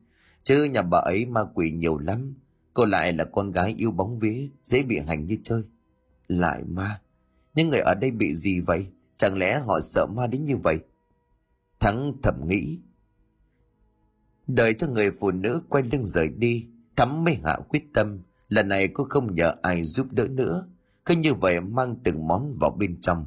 [0.44, 2.36] Chứ nhà bà ấy ma quỷ nhiều lắm.
[2.74, 5.64] Cô lại là con gái yêu bóng vía, dễ bị hành như chơi.
[6.28, 7.02] Lại ma.
[7.54, 8.88] Những người ở đây bị gì vậy?
[9.16, 10.80] Chẳng lẽ họ sợ ma đến như vậy?
[11.80, 12.80] Thắng thầm nghĩ.
[14.48, 18.20] Đợi cho người phụ nữ quay lưng rời đi, Thắm mới hạ quyết tâm.
[18.50, 20.68] Lần này cô không nhờ ai giúp đỡ nữa.
[21.06, 23.26] Cứ như vậy mang từng món vào bên trong.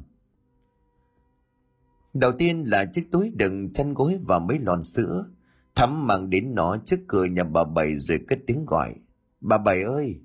[2.13, 5.25] Đầu tiên là chiếc túi đựng chăn gối và mấy lon sữa.
[5.75, 8.95] Thắm mang đến nó trước cửa nhà bà Bảy rồi cất tiếng gọi.
[9.41, 10.19] Bà Bảy ơi!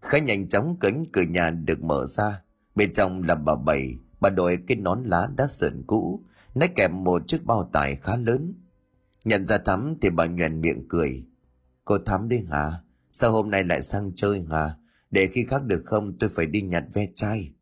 [0.00, 2.42] Khá nhanh chóng cánh cửa nhà được mở ra.
[2.74, 6.24] Bên trong là bà Bảy, bà đội cái nón lá đã sờn cũ,
[6.54, 8.54] nách kèm một chiếc bao tải khá lớn.
[9.24, 11.24] Nhận ra Thắm thì bà nhoèn miệng cười.
[11.84, 12.72] Cô Thắm đi hả?
[13.10, 14.76] Sao hôm nay lại sang chơi hả?
[15.10, 17.52] Để khi khác được không, tôi phải đi nhặt ve chai.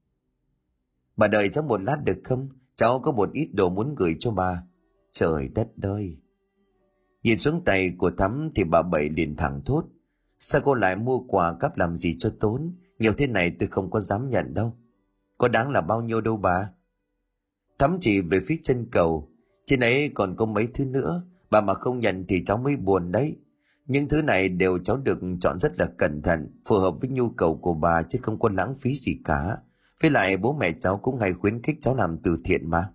[1.16, 2.48] Bà đợi cháu một lát được không?
[2.74, 4.62] Cháu có một ít đồ muốn gửi cho bà.
[5.10, 6.16] Trời đất ơi!
[7.22, 9.84] Nhìn xuống tay của Thắm thì bà Bảy liền thẳng thốt.
[10.38, 12.74] Sao cô lại mua quà cắp làm gì cho tốn?
[12.98, 14.76] Nhiều thế này tôi không có dám nhận đâu.
[15.38, 16.70] Có đáng là bao nhiêu đâu bà?
[17.78, 19.30] Thắm chỉ về phía chân cầu.
[19.64, 21.22] Trên ấy còn có mấy thứ nữa.
[21.50, 23.36] Bà mà không nhận thì cháu mới buồn đấy.
[23.88, 27.30] Những thứ này đều cháu được chọn rất là cẩn thận, phù hợp với nhu
[27.30, 29.56] cầu của bà chứ không có lãng phí gì cả.
[30.02, 32.90] Với lại bố mẹ cháu cũng hay khuyến khích cháu làm từ thiện mà.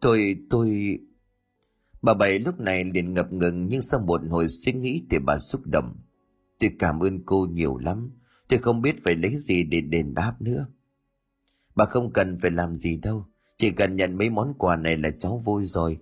[0.00, 0.98] Tôi, tôi...
[2.02, 5.38] Bà Bảy lúc này liền ngập ngừng nhưng sau một hồi suy nghĩ thì bà
[5.38, 5.96] xúc động.
[6.58, 8.10] Tôi cảm ơn cô nhiều lắm.
[8.48, 10.66] Tôi không biết phải lấy gì để đền đáp nữa.
[11.74, 13.26] Bà không cần phải làm gì đâu.
[13.56, 15.98] Chỉ cần nhận mấy món quà này là cháu vui rồi.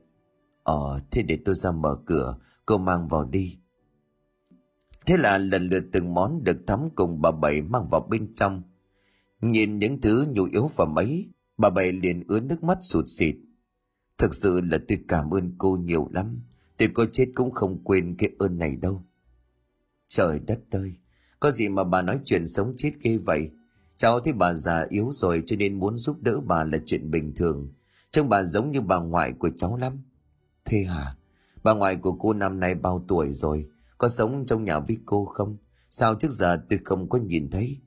[0.62, 3.58] Ờ, thế để tôi ra mở cửa, cô mang vào đi.
[5.06, 8.62] Thế là lần lượt từng món được thắm cùng bà Bảy mang vào bên trong.
[9.40, 11.28] Nhìn những thứ nhu yếu phẩm ấy,
[11.58, 13.36] bà Bảy liền ướt nước mắt sụt xịt.
[14.18, 16.40] Thực sự là tôi cảm ơn cô nhiều lắm.
[16.76, 19.02] Tôi có chết cũng không quên cái ơn này đâu.
[20.06, 20.94] Trời đất ơi,
[21.40, 23.50] có gì mà bà nói chuyện sống chết ghê vậy?
[23.94, 27.34] Cháu thấy bà già yếu rồi cho nên muốn giúp đỡ bà là chuyện bình
[27.34, 27.72] thường.
[28.10, 30.02] Trông bà giống như bà ngoại của cháu lắm.
[30.64, 31.17] Thế hả?
[31.62, 33.66] Bà ngoại của cô năm nay bao tuổi rồi?
[33.98, 35.56] Có sống trong nhà với cô không?
[35.90, 37.78] Sao trước giờ tôi không có nhìn thấy?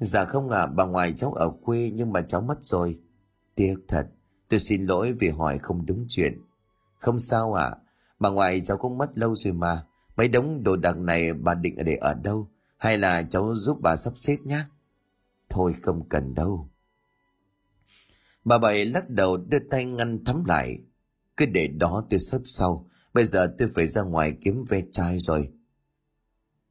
[0.00, 2.98] Dạ không ạ, à, bà ngoại cháu ở quê nhưng mà cháu mất rồi.
[3.54, 4.06] Tiếc thật,
[4.48, 6.42] tôi xin lỗi vì hỏi không đúng chuyện.
[6.98, 7.76] Không sao ạ, à,
[8.18, 9.86] bà ngoại cháu cũng mất lâu rồi mà.
[10.16, 12.48] Mấy đống đồ đạc này bà định để ở đâu?
[12.76, 14.64] Hay là cháu giúp bà sắp xếp nhé?
[15.48, 16.68] Thôi không cần đâu.
[18.44, 20.78] Bà Bảy lắc đầu đưa tay ngăn thắm lại.
[21.40, 22.88] Cứ để đó tôi sắp sau.
[23.14, 25.48] Bây giờ tôi phải ra ngoài kiếm ve chai rồi.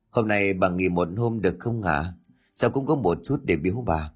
[0.09, 2.13] Hôm nay bà nghỉ một hôm được không hả?
[2.55, 4.11] Sao cũng có một chút để biếu bà.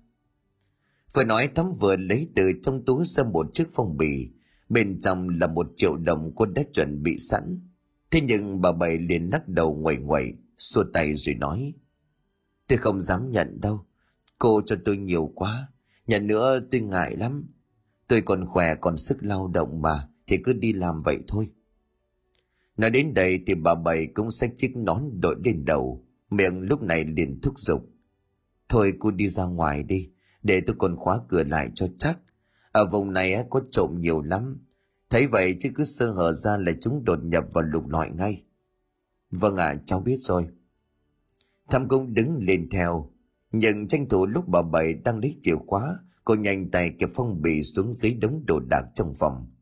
[1.14, 4.30] Vừa nói thắm vừa lấy từ trong túi ra một chiếc phong bì.
[4.70, 7.70] Bên trong là một triệu đồng cô đã chuẩn bị sẵn.
[8.12, 11.74] Thế nhưng bà Bảy liền lắc đầu ngoẩy ngoẩy, xua tay rồi nói.
[12.68, 13.86] Tôi không dám nhận đâu.
[14.40, 15.68] Cô cho tôi nhiều quá.
[16.08, 17.50] Nhận nữa tôi ngại lắm.
[18.08, 20.10] Tôi còn khỏe còn sức lao động mà.
[20.28, 21.50] Thì cứ đi làm vậy thôi.
[22.78, 26.06] Nói đến đây thì bà Bảy cũng xách chiếc nón đội lên đầu.
[26.30, 27.90] Miệng lúc này liền thúc giục.
[28.70, 30.10] Thôi cô đi ra ngoài đi.
[30.44, 32.20] Để tôi còn khóa cửa lại cho chắc.
[32.72, 34.66] Ở vùng này có trộm nhiều lắm.
[35.10, 38.44] Thấy vậy chứ cứ sơ hở ra là chúng đột nhập vào lục lọi ngay.
[39.32, 40.48] Vâng ạ, à, cháu biết rồi.
[41.70, 43.10] Thăm công đứng lên theo.
[43.52, 47.42] Nhưng tranh thủ lúc bà Bảy đang lấy chìa khóa, cô nhanh tay kẹp phong
[47.42, 49.53] bì xuống dưới đống đồ đạc trong phòng.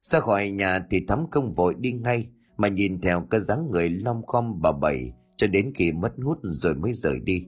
[0.00, 3.90] Ra khỏi nhà thì thắm công vội đi ngay, mà nhìn theo cái dáng người
[3.90, 7.46] long khom bà Bảy cho đến khi mất hút rồi mới rời đi.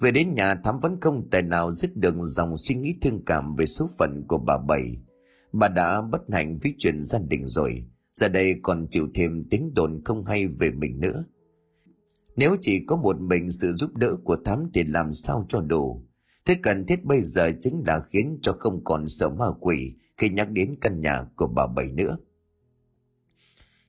[0.00, 3.56] Về đến nhà Thắm vẫn không tài nào dứt được dòng suy nghĩ thương cảm
[3.56, 4.96] về số phận của bà Bảy.
[5.52, 9.74] Bà đã bất hạnh với chuyện gia đình rồi, giờ đây còn chịu thêm tiếng
[9.74, 11.24] đồn không hay về mình nữa.
[12.36, 16.04] Nếu chỉ có một mình sự giúp đỡ của Thắm thì làm sao cho đủ.
[16.46, 20.28] Thế cần thiết bây giờ chính là khiến cho không còn sợ ma quỷ khi
[20.28, 22.16] nhắc đến căn nhà của bà Bảy nữa.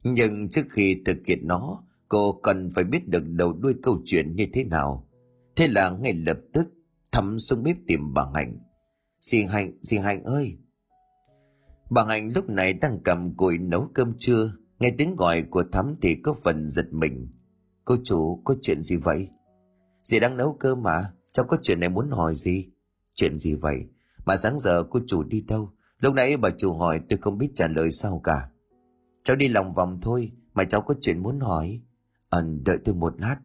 [0.04, 4.36] Nhưng trước khi thực hiện nó, cô cần phải biết được đầu đuôi câu chuyện
[4.36, 5.10] như thế nào.
[5.56, 6.70] Thế là ngay lập tức
[7.12, 8.58] thắm xuống bếp tìm bà Hạnh.
[9.20, 10.58] Dì Hạnh, dì Hạnh ơi!
[11.90, 15.96] Bà Hạnh lúc này đang cầm cùi nấu cơm trưa, nghe tiếng gọi của thắm
[16.02, 17.28] thì có phần giật mình.
[17.86, 19.28] Cô chủ, có chuyện gì vậy?
[20.04, 22.70] Dì đang nấu cơm mà, cháu có chuyện này muốn hỏi gì?
[23.16, 23.78] Chuyện gì vậy?
[24.26, 25.74] Mà sáng giờ cô chủ đi đâu?
[26.02, 28.50] Lúc nãy bà chủ hỏi tôi không biết trả lời sao cả.
[29.24, 31.82] Cháu đi lòng vòng thôi, mà cháu có chuyện muốn hỏi.
[32.30, 33.38] Ẩn đợi tôi một lát.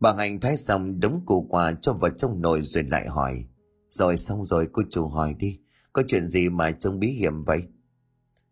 [0.00, 3.44] Bà Hành thái xong đống củ quả cho vào trong nồi rồi lại hỏi.
[3.90, 5.58] Rồi xong rồi cô chủ hỏi đi,
[5.92, 7.62] có chuyện gì mà trông bí hiểm vậy?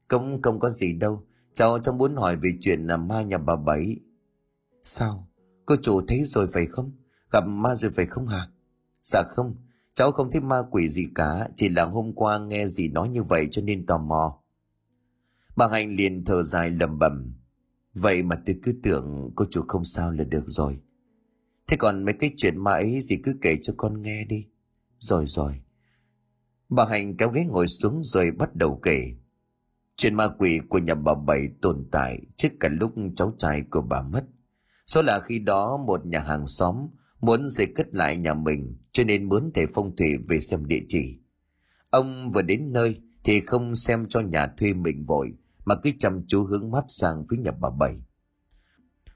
[0.09, 3.57] Cũng không có gì đâu, cháu cháu muốn hỏi về chuyện là ma nhà bà
[3.57, 3.97] Bảy.
[4.83, 5.29] Sao?
[5.67, 6.93] Cô chủ thấy rồi phải không?
[7.33, 8.49] Gặp ma rồi phải không hả?
[9.03, 9.57] Dạ không,
[9.99, 13.23] cháu không thấy ma quỷ gì cả, chỉ là hôm qua nghe gì nói như
[13.23, 14.43] vậy cho nên tò mò.
[15.57, 17.35] Bà hạnh liền thở dài lầm bầm.
[17.95, 20.81] Vậy mà tôi cứ tưởng cô chủ không sao là được rồi.
[21.67, 24.47] Thế còn mấy cái chuyện ma ấy gì cứ kể cho con nghe đi.
[24.99, 25.61] Rồi rồi.
[26.69, 29.13] Bà hạnh kéo ghế ngồi xuống rồi bắt đầu kể.
[29.97, 33.81] Chuyện ma quỷ của nhà bà Bảy tồn tại trước cả lúc cháu trai của
[33.81, 34.25] bà mất.
[34.87, 36.87] Số là khi đó một nhà hàng xóm
[37.21, 40.83] muốn xây cất lại nhà mình, cho nên muốn thầy phong thủy về xem địa
[40.89, 41.19] chỉ.
[41.91, 45.33] Ông vừa đến nơi thì không xem cho nhà thuê mình vội,
[45.65, 47.97] mà cứ chăm chú hướng mắt sang phía nhà bà Bảy.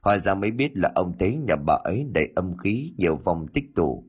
[0.01, 3.47] Hỏi ra mới biết là ông thấy nhà bà ấy đầy âm khí, nhiều vòng
[3.53, 4.05] tích tụ.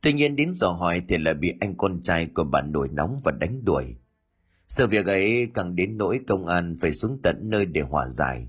[0.00, 3.20] Tuy nhiên đến dò hỏi thì lại bị anh con trai của bà nổi nóng
[3.24, 3.96] và đánh đuổi.
[4.68, 8.48] Sự việc ấy càng đến nỗi công an phải xuống tận nơi để hòa giải.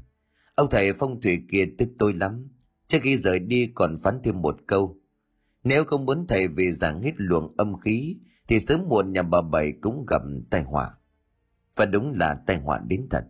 [0.56, 2.48] Ông thầy phong thủy kia tức tôi lắm.
[2.90, 4.98] Trước khi rời đi còn phán thêm một câu.
[5.64, 9.42] Nếu không muốn thầy về giảng hết luồng âm khí thì sớm muộn nhà bà
[9.42, 10.90] Bảy cũng gặp tai họa.
[11.76, 13.24] Và đúng là tai họa đến thật.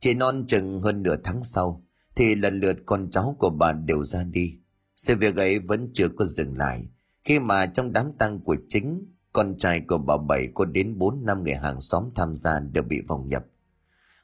[0.00, 1.84] Chỉ non chừng hơn nửa tháng sau
[2.16, 4.58] thì lần lượt con cháu của bà đều ra đi.
[4.96, 6.86] Sự việc ấy vẫn chưa có dừng lại
[7.24, 11.24] khi mà trong đám tang của chính con trai của bà Bảy có đến 4
[11.24, 13.44] năm người hàng xóm tham gia đều bị vòng nhập.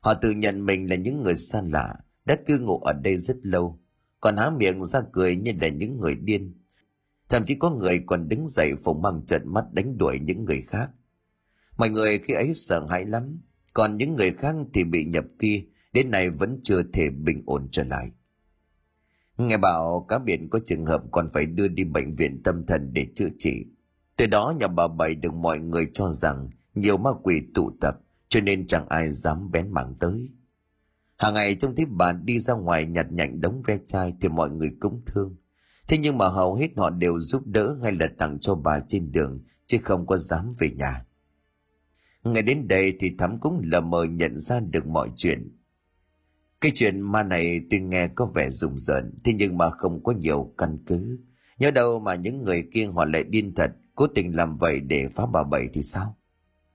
[0.01, 1.94] Họ tự nhận mình là những người xa lạ,
[2.25, 3.81] đã cư ngụ ở đây rất lâu,
[4.20, 6.54] còn há miệng ra cười như là những người điên.
[7.28, 10.62] Thậm chí có người còn đứng dậy phồng mang trận mắt đánh đuổi những người
[10.66, 10.90] khác.
[11.76, 13.40] Mọi người khi ấy sợ hãi lắm,
[13.74, 17.68] còn những người khác thì bị nhập kia, đến nay vẫn chưa thể bình ổn
[17.72, 18.11] trở lại.
[19.38, 22.92] Nghe bảo cá biển có trường hợp còn phải đưa đi bệnh viện tâm thần
[22.92, 23.64] để chữa trị.
[24.16, 27.98] Từ đó nhà bà Bảy được mọi người cho rằng nhiều ma quỷ tụ tập
[28.28, 30.28] cho nên chẳng ai dám bén mảng tới.
[31.18, 34.50] Hàng ngày trông thấy bà đi ra ngoài nhặt nhạnh đống ve chai thì mọi
[34.50, 35.37] người cũng thương.
[35.88, 39.12] Thế nhưng mà hầu hết họ đều giúp đỡ hay là tặng cho bà trên
[39.12, 41.04] đường, chứ không có dám về nhà.
[42.24, 45.57] Ngày đến đây thì Thắm cũng lờ mờ nhận ra được mọi chuyện.
[46.61, 50.12] Cái chuyện ma này tuy nghe có vẻ rùng rợn, thế nhưng mà không có
[50.12, 51.18] nhiều căn cứ.
[51.59, 55.09] Nhớ đâu mà những người kia họ lại điên thật, cố tình làm vậy để
[55.09, 56.16] phá bà Bảy thì sao?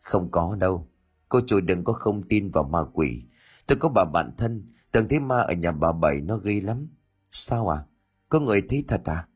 [0.02, 0.88] Không có đâu.
[1.30, 3.24] Cô chủ đừng có không tin vào ma quỷ.
[3.68, 6.88] Tôi có bà bạn thân, từng thấy ma ở nhà bà Bảy nó ghê lắm.
[7.32, 7.86] Sao à?
[8.30, 9.28] Có người thấy thật à?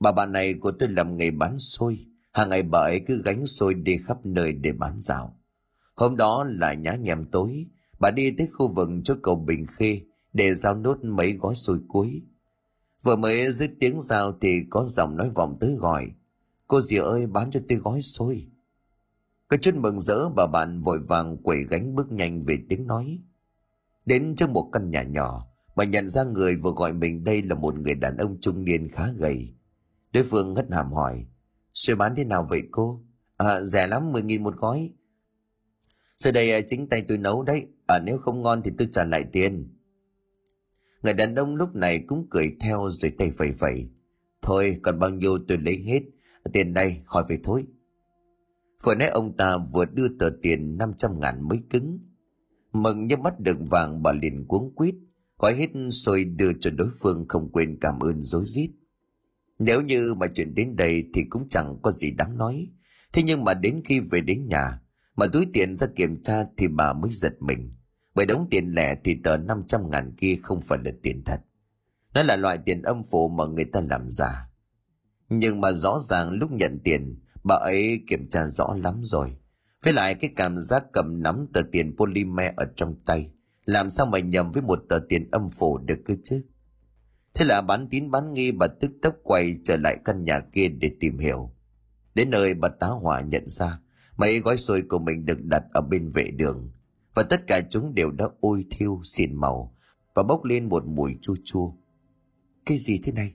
[0.00, 2.06] Bà bạn này của tôi làm nghề bán xôi.
[2.32, 5.38] Hàng ngày bà ấy cứ gánh xôi đi khắp nơi để bán rào
[5.98, 7.66] Hôm đó là nhá nhèm tối,
[8.00, 10.00] bà đi tới khu vực cho cầu Bình Khê
[10.32, 12.22] để giao nốt mấy gói xôi cuối.
[13.02, 16.06] Vừa mới dứt tiếng giao thì có giọng nói vọng tới gọi.
[16.66, 18.46] Cô dì ơi bán cho tôi gói xôi.
[19.48, 23.18] Có chút mừng rỡ bà bạn vội vàng quẩy gánh bước nhanh về tiếng nói.
[24.06, 27.54] Đến trước một căn nhà nhỏ, bà nhận ra người vừa gọi mình đây là
[27.54, 29.54] một người đàn ông trung niên khá gầy.
[30.12, 31.26] Đối phương ngất hàm hỏi,
[31.74, 33.02] xôi bán thế nào vậy cô?
[33.36, 34.92] À, rẻ lắm, 10 nghìn một gói.
[36.18, 39.04] Xôi đây à, chính tay tôi nấu đấy, à nếu không ngon thì tôi trả
[39.04, 39.74] lại tiền.
[41.02, 43.88] Người đàn ông lúc này cũng cười theo rồi tay phẩy phẩy.
[44.42, 46.00] Thôi, còn bao nhiêu tôi lấy hết,
[46.52, 47.64] tiền này khỏi phải thối
[48.82, 51.98] Vừa nãy ông ta vừa đưa tờ tiền 500 ngàn mới cứng.
[52.72, 54.94] Mừng nhắm mắt được vàng bà liền cuống quýt,
[55.38, 58.70] gói hết rồi đưa cho đối phương không quên cảm ơn dối rít
[59.58, 62.68] Nếu như mà chuyện đến đây thì cũng chẳng có gì đáng nói.
[63.12, 64.80] Thế nhưng mà đến khi về đến nhà,
[65.16, 67.74] mà túi tiền ra kiểm tra thì bà mới giật mình.
[68.14, 71.40] Bởi đống tiền lẻ thì tờ 500 ngàn kia không phải là tiền thật.
[72.14, 74.48] Nó là loại tiền âm phủ mà người ta làm giả.
[75.28, 79.36] Nhưng mà rõ ràng lúc nhận tiền, bà ấy kiểm tra rõ lắm rồi.
[79.84, 83.30] Với lại cái cảm giác cầm nắm tờ tiền polymer ở trong tay,
[83.64, 86.44] làm sao mà nhầm với một tờ tiền âm phủ được cơ chứ?
[87.34, 90.68] Thế là bán tín bán nghi bà tức tốc quay trở lại căn nhà kia
[90.68, 91.52] để tìm hiểu.
[92.14, 93.80] Đến nơi bà tá hỏa nhận ra,
[94.16, 96.70] mấy gói xôi của mình được đặt ở bên vệ đường.
[97.14, 99.76] Và tất cả chúng đều đã ôi thiêu xỉn màu
[100.14, 101.72] và bốc lên một mùi chua chua.
[102.66, 103.34] Cái gì thế này?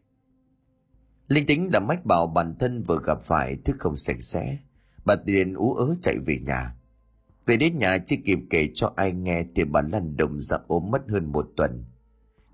[1.27, 4.57] Linh tính là mách bảo bản thân vừa gặp phải thức không sạch sẽ.
[5.05, 6.75] Bà liền ú ớ chạy về nhà.
[7.45, 10.91] Về đến nhà chưa kịp kể cho ai nghe thì bà lăn đồng ra ốm
[10.91, 11.85] mất hơn một tuần.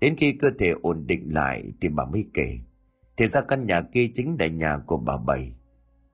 [0.00, 2.58] Đến khi cơ thể ổn định lại thì bà mới kể.
[3.16, 5.52] Thì ra căn nhà kia chính là nhà của bà Bảy.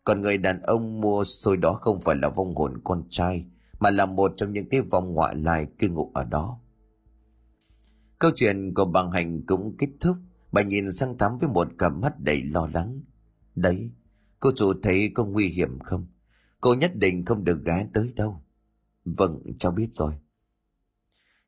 [0.05, 3.45] Còn người đàn ông mua xôi đó không phải là vong hồn con trai,
[3.79, 6.61] mà là một trong những cái vong ngoại lai cư ngụ ở đó.
[8.19, 10.16] Câu chuyện của bằng hành cũng kết thúc
[10.57, 13.01] Bà nhìn sang tắm với một cặp mắt đầy lo lắng.
[13.55, 13.90] Đấy,
[14.40, 16.07] cô chủ thấy có nguy hiểm không?
[16.61, 18.42] Cô nhất định không được gái tới đâu.
[19.05, 20.12] Vâng, cháu biết rồi.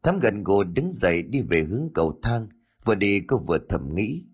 [0.03, 2.49] Thắm gần gù đứng dậy đi về hướng cầu thang,
[2.85, 4.25] vừa đi cô vừa thầm nghĩ.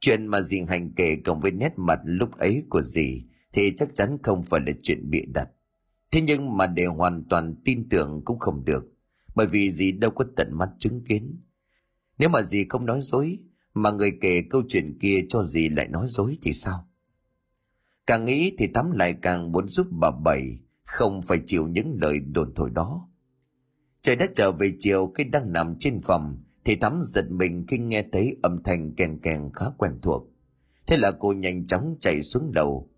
[0.00, 3.94] Chuyện mà dì hành kể cộng với nét mặt lúc ấy của dì thì chắc
[3.94, 5.48] chắn không phải là chuyện bịa đặt.
[6.10, 8.84] Thế nhưng mà để hoàn toàn tin tưởng cũng không được,
[9.34, 11.40] bởi vì dì đâu có tận mắt chứng kiến.
[12.18, 13.38] Nếu mà dì không nói dối,
[13.74, 16.88] mà người kể câu chuyện kia cho gì lại nói dối thì sao?
[18.06, 22.18] Càng nghĩ thì Tắm lại càng muốn giúp bà Bảy không phải chịu những lời
[22.18, 23.08] đồn thổi đó.
[24.02, 27.78] Trời đã trở về chiều, khi đang nằm trên phòng, thì tắm giật mình khi
[27.78, 30.28] nghe thấy âm thanh kèn kèn khá quen thuộc.
[30.86, 32.90] Thế là cô nhanh chóng chạy xuống lầu.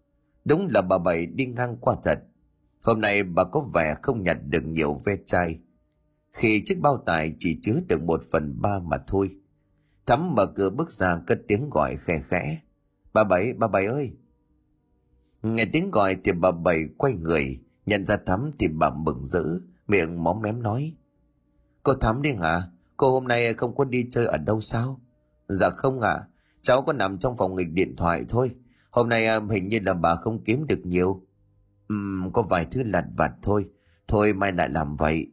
[0.44, 2.18] Đúng là bà Bảy đi ngang qua thật.
[2.80, 5.58] Hôm nay bà có vẻ không nhặt được nhiều ve chai.
[6.32, 9.36] Khi chiếc bao tải chỉ chứa được một phần ba mà thôi.
[10.06, 12.60] Thắm mở cửa bước ra cất tiếng gọi khẽ khẽ.
[13.12, 14.12] Bà Bảy, bà Bảy ơi!
[15.42, 19.44] Nghe tiếng gọi thì bà Bảy quay người, nhận ra Thắm thì bà mừng rỡ,
[19.86, 20.96] miệng móm mém nói.
[21.82, 22.62] Cô Thắm đi hả?
[22.96, 25.00] Cô hôm nay không có đi chơi ở đâu sao?
[25.48, 26.26] Dạ không ạ, à.
[26.60, 28.54] cháu có nằm trong phòng nghịch điện thoại thôi.
[28.90, 31.22] Hôm nay à, hình như là bà không kiếm được nhiều.
[31.88, 33.68] Ừm, có vài thứ lặt vặt thôi.
[34.08, 35.26] Thôi mai lại làm vậy.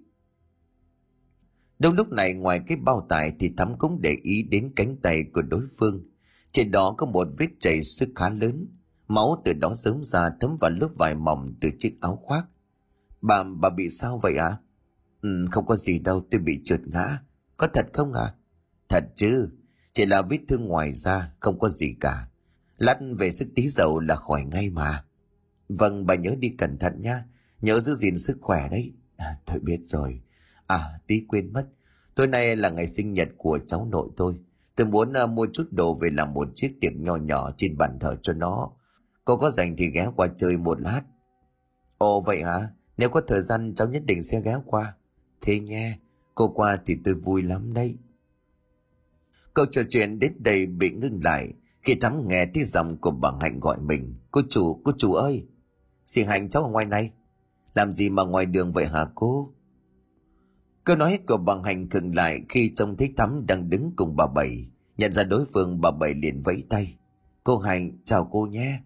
[1.83, 5.23] Đúng lúc này ngoài cái bao tải thì Thắm cũng để ý đến cánh tay
[5.33, 6.03] của đối phương.
[6.51, 8.67] Trên đó có một vết chảy sức khá lớn.
[9.07, 12.45] Máu từ đó sớm ra thấm vào lớp vải mỏng từ chiếc áo khoác.
[13.21, 14.47] Bà, bà bị sao vậy ạ?
[14.47, 14.57] À?
[15.21, 17.19] Ừ, không có gì đâu, tôi bị trượt ngã.
[17.57, 18.33] Có thật không à?
[18.89, 19.49] Thật chứ,
[19.93, 22.27] chỉ là vết thương ngoài da, không có gì cả.
[22.77, 25.03] Lát về sức tí dầu là khỏi ngay mà.
[25.69, 27.25] Vâng, bà nhớ đi cẩn thận nha.
[27.61, 28.93] Nhớ giữ gìn sức khỏe đấy.
[29.17, 30.21] À, tôi biết rồi.
[30.71, 31.67] À, tí quên mất.
[32.15, 34.35] Tối nay là ngày sinh nhật của cháu nội tôi.
[34.75, 37.97] Tôi muốn uh, mua chút đồ về làm một chiếc tiệc nhỏ nhỏ trên bàn
[37.99, 38.71] thờ cho nó.
[39.25, 41.01] Cô có rảnh thì ghé qua chơi một lát.
[41.97, 42.69] Ồ vậy hả?
[42.97, 44.95] Nếu có thời gian cháu nhất định sẽ ghé qua.
[45.41, 45.97] Thế nha,
[46.35, 47.95] cô qua thì tôi vui lắm đấy.
[49.53, 53.31] Câu trò chuyện đến đây bị ngưng lại khi thắm nghe tiếng giọng của bà
[53.41, 54.15] Hạnh gọi mình.
[54.31, 55.45] Cô chủ, cô chủ ơi!
[56.05, 57.11] Xin Hạnh cháu ở ngoài này.
[57.73, 59.53] Làm gì mà ngoài đường vậy hả cô?
[60.83, 64.27] Câu nói của bà Hạnh khựng lại khi trông thấy Thắm đang đứng cùng bà
[64.27, 64.65] Bảy.
[64.97, 66.95] Nhận ra đối phương bà Bảy liền vẫy tay.
[67.43, 68.79] Cô Hạnh, chào cô nhé.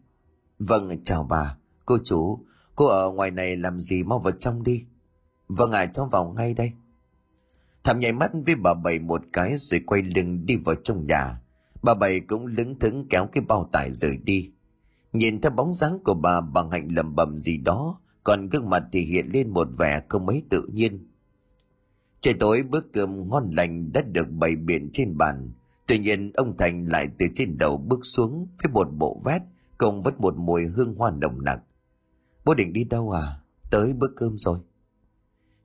[0.59, 1.57] Vâng, chào bà.
[1.85, 2.39] Cô chủ,
[2.75, 4.85] cô ở ngoài này làm gì mau vào trong đi.
[5.47, 6.71] Vâng ạ, à, cháu vào ngay đây.
[7.83, 11.41] Thắm nhảy mắt với bà Bảy một cái rồi quay lưng đi vào trong nhà.
[11.81, 14.51] Bà Bảy cũng lững thững kéo cái bao tải rời đi.
[15.13, 18.83] Nhìn theo bóng dáng của bà bằng hạnh lầm bầm gì đó, còn gương mặt
[18.91, 21.07] thì hiện lên một vẻ không mấy tự nhiên.
[22.25, 25.51] Trời tối bữa cơm ngon lành đã được bày biện trên bàn.
[25.87, 29.41] Tuy nhiên ông Thành lại từ trên đầu bước xuống với một bộ vét
[29.77, 31.59] cùng với một mùi hương hoa nồng nặc.
[32.45, 33.39] Bố định đi đâu à?
[33.71, 34.59] Tới bữa cơm rồi.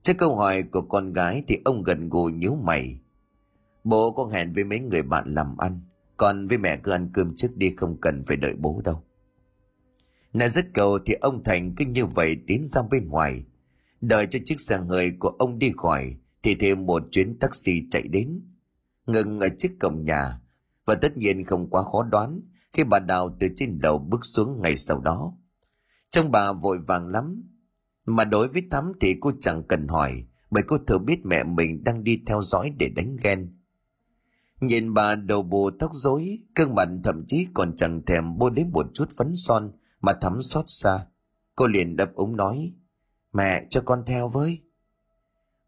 [0.03, 3.01] Trước câu hỏi của con gái thì ông gần gù nhíu mày.
[3.85, 5.81] Bố có hẹn với mấy người bạn làm ăn,
[6.17, 9.03] còn với mẹ cứ ăn cơm trước đi không cần phải đợi bố đâu.
[10.33, 13.45] nãy dứt cầu thì ông Thành cứ như vậy tiến ra bên ngoài.
[14.01, 18.03] Đợi cho chiếc xe hơi của ông đi khỏi thì thêm một chuyến taxi chạy
[18.03, 18.41] đến.
[19.07, 20.41] Ngừng ở trước cổng nhà
[20.85, 22.41] và tất nhiên không quá khó đoán
[22.73, 25.33] khi bà Đào từ trên lầu bước xuống ngày sau đó.
[26.11, 27.43] Trong bà vội vàng lắm,
[28.07, 31.85] mà đối với Thắm thì cô chẳng cần hỏi, bởi cô thừa biết mẹ mình
[31.85, 33.57] đang đi theo dõi để đánh ghen.
[34.61, 38.71] Nhìn bà đầu bù tóc rối, cương mặt thậm chí còn chẳng thèm bôi đến
[38.73, 41.07] một chút phấn son mà Thắm xót xa.
[41.57, 42.73] Cô liền đập ống nói,
[43.33, 44.61] mẹ cho con theo với.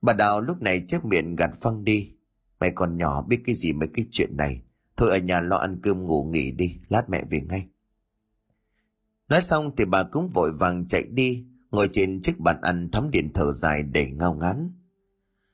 [0.03, 2.13] Bà Đào lúc này chép miệng gạt phăng đi.
[2.61, 4.63] Mày còn nhỏ biết cái gì mấy cái chuyện này.
[4.97, 7.67] Thôi ở nhà lo ăn cơm ngủ nghỉ đi, lát mẹ về ngay.
[9.29, 13.11] Nói xong thì bà cũng vội vàng chạy đi, ngồi trên chiếc bàn ăn thắm
[13.11, 14.71] điện thở dài để ngao ngán.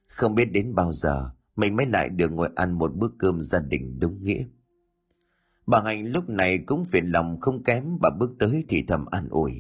[0.07, 3.61] Không biết đến bao giờ mình mới lại được ngồi ăn một bữa cơm gia
[3.61, 4.45] đình đúng nghĩa.
[5.67, 9.29] Bà Hạnh lúc này cũng phiền lòng không kém bà bước tới thì thầm an
[9.31, 9.53] ủi.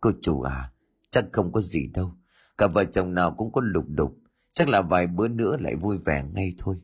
[0.00, 0.72] Cô chủ à,
[1.10, 2.12] chắc không có gì đâu.
[2.58, 4.16] Cả vợ chồng nào cũng có lục đục.
[4.54, 6.76] Chắc là vài bữa nữa lại vui vẻ ngay thôi.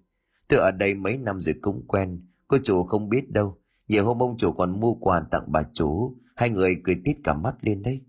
[0.49, 2.27] tôi ở đây mấy năm rồi cũng quen.
[2.49, 3.59] Cô chủ không biết đâu.
[3.89, 6.17] Nhiều hôm ông chủ còn mua quà tặng bà chủ.
[6.37, 8.01] Hai người cười tít cả mắt lên đấy.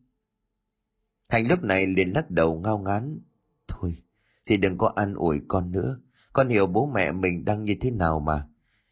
[1.28, 3.20] hành lúc này liền lắc đầu ngao ngán.
[3.68, 3.98] Thôi,
[4.42, 6.00] dì đừng có an ủi con nữa.
[6.34, 8.48] Con hiểu bố mẹ mình đang như thế nào mà.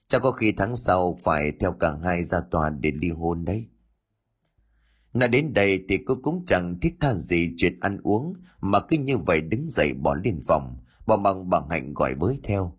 [0.07, 3.67] Chắc có khi tháng sau phải theo cả hai ra tòa để ly hôn đấy.
[5.19, 8.97] Nó đến đây thì cô cũng chẳng thiết tha gì chuyện ăn uống mà cứ
[8.97, 12.77] như vậy đứng dậy bỏ lên phòng, bỏ bằng bằng hạnh gọi với theo.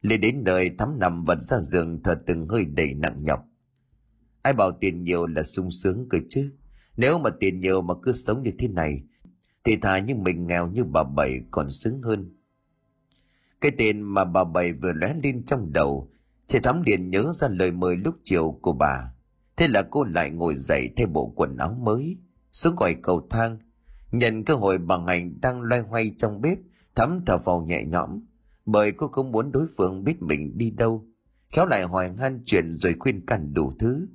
[0.00, 3.44] lên đến nơi thắm nằm vật ra giường thở từng hơi đầy nặng nhọc.
[4.42, 6.52] Ai bảo tiền nhiều là sung sướng cơ chứ?
[6.96, 9.02] Nếu mà tiền nhiều mà cứ sống như thế này
[9.64, 12.36] thì thà như mình nghèo như bà bảy còn xứng hơn.
[13.60, 16.10] Cái tên mà bà bảy vừa lóe lên trong đầu
[16.48, 19.11] thì thắm liền nhớ ra lời mời lúc chiều của bà
[19.62, 22.16] thế là cô lại ngồi dậy thay bộ quần áo mới,
[22.52, 23.58] xuống gọi cầu thang.
[24.12, 26.58] Nhận cơ hội bằng hành đang loay hoay trong bếp
[26.94, 28.20] thắm thở phào nhẹ nhõm,
[28.66, 31.06] bởi cô không muốn đối phương biết mình đi đâu.
[31.52, 34.08] Khéo lại hỏi han chuyện rồi khuyên cản đủ thứ.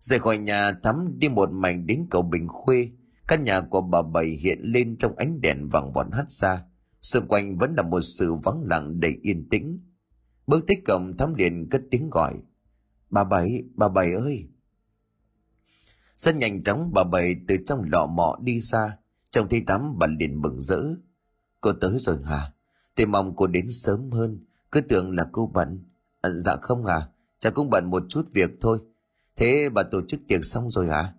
[0.00, 2.90] Rời khỏi nhà, thắm đi một mảnh đến cầu bình khuê.
[3.28, 6.64] Căn nhà của bà bảy hiện lên trong ánh đèn vàng vọt hắt ra.
[7.02, 9.80] Xung quanh vẫn là một sự vắng lặng đầy yên tĩnh.
[10.46, 12.34] Bước tích cầm thắm liền cất tiếng gọi
[13.10, 14.48] bà bảy bà bảy ơi.
[16.16, 18.96] Rất nhanh chóng bà bảy từ trong lọ mọ đi ra.
[19.30, 20.82] Trông thấy tắm bà liền mừng rỡ.
[21.60, 22.52] Cô tới rồi hả?
[22.94, 24.44] Tôi mong cô đến sớm hơn.
[24.72, 25.84] Cứ tưởng là cô bận.
[26.20, 27.08] À, dạ không à.
[27.38, 28.78] Chắc cũng bận một chút việc thôi.
[29.36, 31.14] Thế bà tổ chức tiệc xong rồi hả?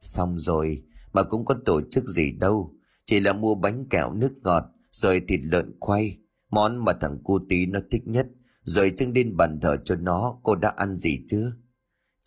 [0.00, 0.82] Xong rồi.
[1.12, 2.74] Mà cũng có tổ chức gì đâu.
[3.04, 6.18] Chỉ là mua bánh kẹo nước ngọt rồi thịt lợn quay
[6.50, 8.26] món mà thằng cu tí nó thích nhất
[8.62, 11.52] rồi trưng lên bàn thờ cho nó, cô đã ăn gì chưa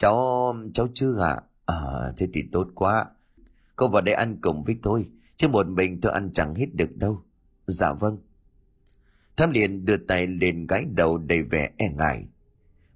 [0.04, 1.42] cháu cháu chưa ạ.
[1.66, 1.76] À?
[1.76, 3.06] à thế thì tốt quá.
[3.76, 6.96] Cô vào đây ăn cùng với tôi, chứ một mình tôi ăn chẳng hết được
[6.96, 7.24] đâu.
[7.66, 8.18] Dạ vâng.
[9.38, 12.26] Thám liền đưa tay lên gái đầu đầy vẻ e ngại.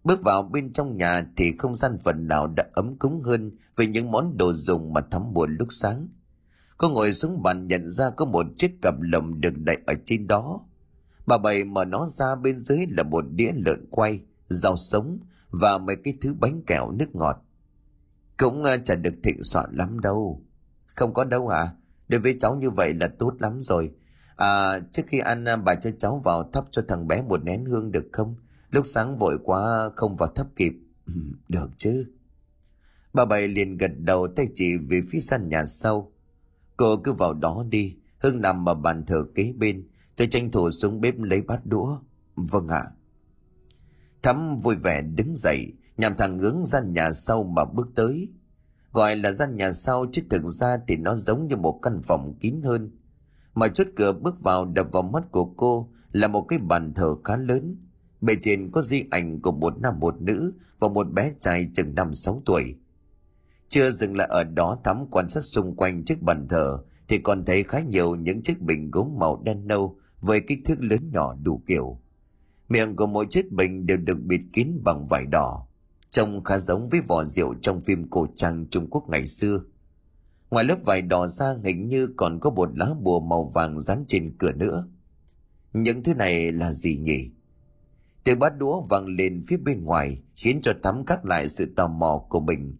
[0.03, 3.87] Bước vào bên trong nhà thì không gian phần nào đã ấm cúng hơn với
[3.87, 6.07] những món đồ dùng mà thắm buồn lúc sáng.
[6.77, 10.27] Cô ngồi xuống bàn nhận ra có một chiếc cặp lồng được đậy ở trên
[10.27, 10.61] đó
[11.27, 15.19] bà bày mở nó ra bên dưới là một đĩa lợn quay, rau sống
[15.49, 17.43] và mấy cái thứ bánh kẹo nước ngọt.
[18.37, 20.41] Cũng à, chẳng được thịnh soạn lắm đâu.
[20.95, 21.73] Không có đâu à?
[22.07, 23.91] Đối với cháu như vậy là tốt lắm rồi.
[24.35, 27.65] À trước khi ăn à, bà cho cháu vào thắp cho thằng bé một nén
[27.65, 28.35] hương được không?
[28.69, 30.73] Lúc sáng vội quá, không vào thắp kịp.
[31.49, 32.05] Được chứ.
[33.13, 36.11] Bà bảy liền gật đầu tay chỉ về phía sân nhà sau.
[36.77, 39.87] Cô cứ vào đó đi, hương nằm ở bàn thờ kế bên
[40.17, 41.97] tôi tranh thủ xuống bếp lấy bát đũa.
[42.35, 42.77] Vâng ạ.
[42.77, 42.91] À.
[44.23, 48.29] thắm vui vẻ đứng dậy, nhằm thẳng hướng gian nhà sau mà bước tới.
[48.93, 52.33] Gọi là gian nhà sau chứ thực ra thì nó giống như một căn phòng
[52.39, 52.91] kín hơn.
[53.55, 57.15] Mà chốt cửa bước vào đập vào mắt của cô là một cái bàn thờ
[57.23, 57.75] khá lớn.
[58.21, 61.95] Bề trên có di ảnh của một nam một nữ và một bé trai chừng
[61.95, 62.75] năm sáu tuổi.
[63.69, 67.45] Chưa dừng lại ở đó, thắm quan sát xung quanh chiếc bàn thờ thì còn
[67.45, 71.35] thấy khá nhiều những chiếc bình gốm màu đen nâu với kích thước lớn nhỏ
[71.43, 71.99] đủ kiểu
[72.69, 75.67] miệng của mỗi chiếc bình đều được bịt kín bằng vải đỏ,
[76.11, 79.61] trông khá giống với vỏ rượu trong phim cổ trang Trung Quốc ngày xưa.
[80.49, 84.03] Ngoài lớp vải đỏ ra hình như còn có một lá bùa màu vàng dán
[84.07, 84.87] trên cửa nữa.
[85.73, 87.29] Những thứ này là gì nhỉ?
[88.23, 91.87] Tiếng bát đũa vang lên phía bên ngoài, khiến cho Thắm cắt lại sự tò
[91.87, 92.75] mò của mình.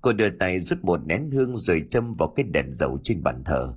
[0.00, 3.44] Cô đưa tay rút một nén hương rồi châm vào cái đèn dầu trên bàn
[3.44, 3.74] thờ.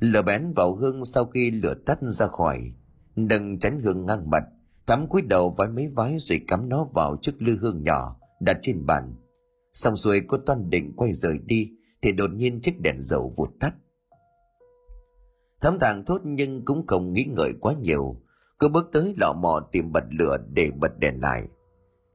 [0.00, 2.72] Lửa bén vào hương sau khi lửa tắt ra khỏi,
[3.16, 4.44] nâng chén hương ngang mặt,
[4.88, 8.58] Thắm cúi đầu vái mấy vái rồi cắm nó vào chiếc lư hương nhỏ đặt
[8.62, 9.14] trên bàn.
[9.72, 11.70] Xong rồi cô toan định quay rời đi
[12.02, 13.74] thì đột nhiên chiếc đèn dầu vụt tắt.
[15.60, 18.20] Thắm thàng thốt nhưng cũng không nghĩ ngợi quá nhiều.
[18.58, 21.44] Cô bước tới lọ mò tìm bật lửa để bật đèn lại.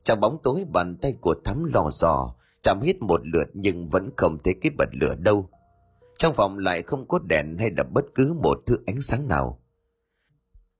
[0.03, 4.09] Trong bóng tối bàn tay của Thắm lò dò, chạm hết một lượt nhưng vẫn
[4.17, 5.49] không thấy cái bật lửa đâu.
[6.17, 9.59] Trong phòng lại không có đèn hay đập bất cứ một thứ ánh sáng nào.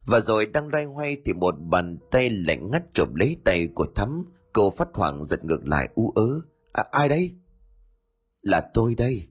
[0.06, 3.88] Và rồi đang loay hoay thì một bàn tay lạnh ngắt chộp lấy tay của
[3.96, 6.42] Thắm, cô phát hoảng giật ngược lại u ớ.
[6.74, 7.36] À, ai đây?
[8.42, 9.28] Là tôi đây.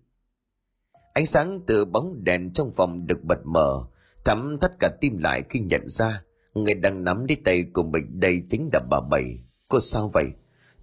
[1.15, 3.87] Ánh sáng từ bóng đèn trong phòng được bật mở,
[4.25, 6.23] Thắm tất cả tim lại khi nhận ra
[6.55, 9.39] người đang nắm lấy tay của mình đây chính là bà Bảy.
[9.69, 10.27] Cô sao vậy?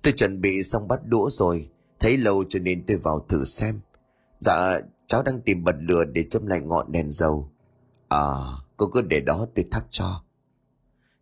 [0.02, 3.80] Tôi chuẩn bị xong bắt đũa rồi, thấy lâu cho nên tôi vào thử xem.
[4.40, 4.80] Dạ,
[5.10, 7.52] cháu đang tìm bật lửa để châm lại ngọn đèn dầu.
[8.10, 8.36] À,
[8.78, 10.24] cô cứ để đó tôi thắp cho.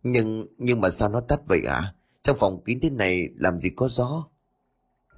[0.02, 1.74] Nhưng, nhưng mà sao nó tắt vậy ạ?
[1.74, 1.94] À?
[2.22, 4.26] Trong phòng kín thế này làm gì có gió?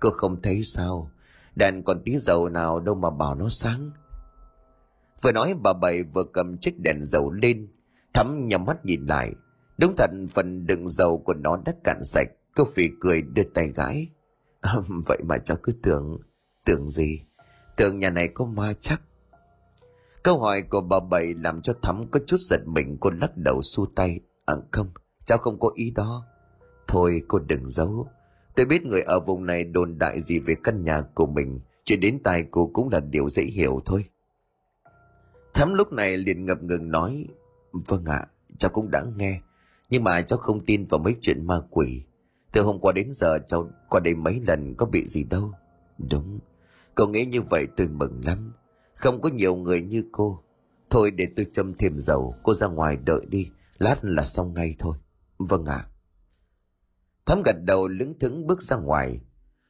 [0.01, 1.11] Cô không thấy sao?
[1.57, 3.91] Đèn còn tí dầu nào đâu mà bảo nó sáng.
[5.23, 7.68] Vừa nói bà Bảy vừa cầm chiếc đèn dầu lên,
[8.14, 9.33] thắm nhắm mắt nhìn lại.
[9.79, 13.68] Đúng thật phần đựng dầu của nó đã cạn sạch, cô phì cười đưa tay
[13.68, 14.09] gãi.
[14.61, 14.75] À,
[15.07, 16.18] vậy mà cháu cứ tưởng,
[16.64, 17.25] tưởng gì?
[17.81, 19.03] Tưởng nhà này có ma chắc.
[20.22, 23.62] Câu hỏi của bà Bảy làm cho Thắm có chút giật mình cô lắc đầu
[23.62, 24.20] xu tay.
[24.47, 24.91] À không,
[25.24, 26.26] cháu không có ý đó.
[26.89, 28.09] Thôi cô đừng giấu.
[28.57, 31.61] Tôi biết người ở vùng này đồn đại gì về căn nhà của mình.
[31.85, 34.05] Chuyện đến tai cô cũng là điều dễ hiểu thôi.
[35.55, 37.26] Thắm lúc này liền ngập ngừng nói.
[37.72, 38.26] Vâng ạ,
[38.59, 39.41] cháu cũng đã nghe.
[39.91, 42.03] Nhưng mà cháu không tin vào mấy chuyện ma quỷ.
[42.53, 45.53] Từ hôm qua đến giờ cháu qua đây mấy lần có bị gì đâu.
[45.99, 46.39] Đúng,
[46.95, 48.53] cậu nghĩ như vậy tôi mừng lắm.
[48.95, 50.43] Không có nhiều người như cô.
[50.91, 54.74] Thôi để tôi châm thêm dầu, cô ra ngoài đợi đi, lát là xong ngay
[54.78, 54.97] thôi.
[55.38, 55.74] Vâng ạ.
[55.74, 55.88] À.
[57.26, 59.20] Thắm gật đầu lững thững bước ra ngoài.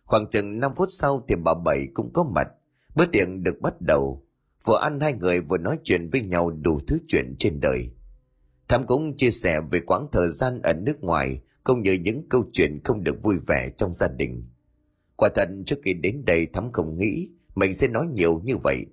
[0.05, 2.49] Khoảng chừng 5 phút sau thì bà Bảy cũng có mặt.
[2.95, 4.27] Bữa tiệc được bắt đầu.
[4.65, 7.91] Vừa ăn hai người vừa nói chuyện với nhau đủ thứ chuyện trên đời.
[8.69, 12.45] Thắm cũng chia sẻ về quãng thời gian ở nước ngoài cũng như những câu
[12.53, 14.49] chuyện không được vui vẻ trong gia đình.
[15.21, 18.87] Quả thật trước khi đến đây Thắm không nghĩ mình sẽ nói nhiều như vậy.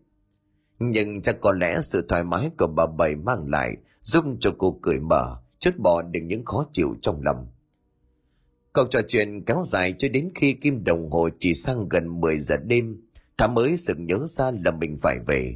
[0.80, 4.80] Nhưng chắc có lẽ sự thoải mái của bà Bảy mang lại giúp cho cô
[4.82, 7.48] cười mở, chút bỏ được những khó chịu trong lòng.
[8.74, 12.40] Cuộc trò chuyện kéo dài cho đến khi kim đồng hồ chỉ sang gần 10
[12.40, 13.02] giờ đêm,
[13.38, 15.56] Thắm mới sực nhớ ra là mình phải về.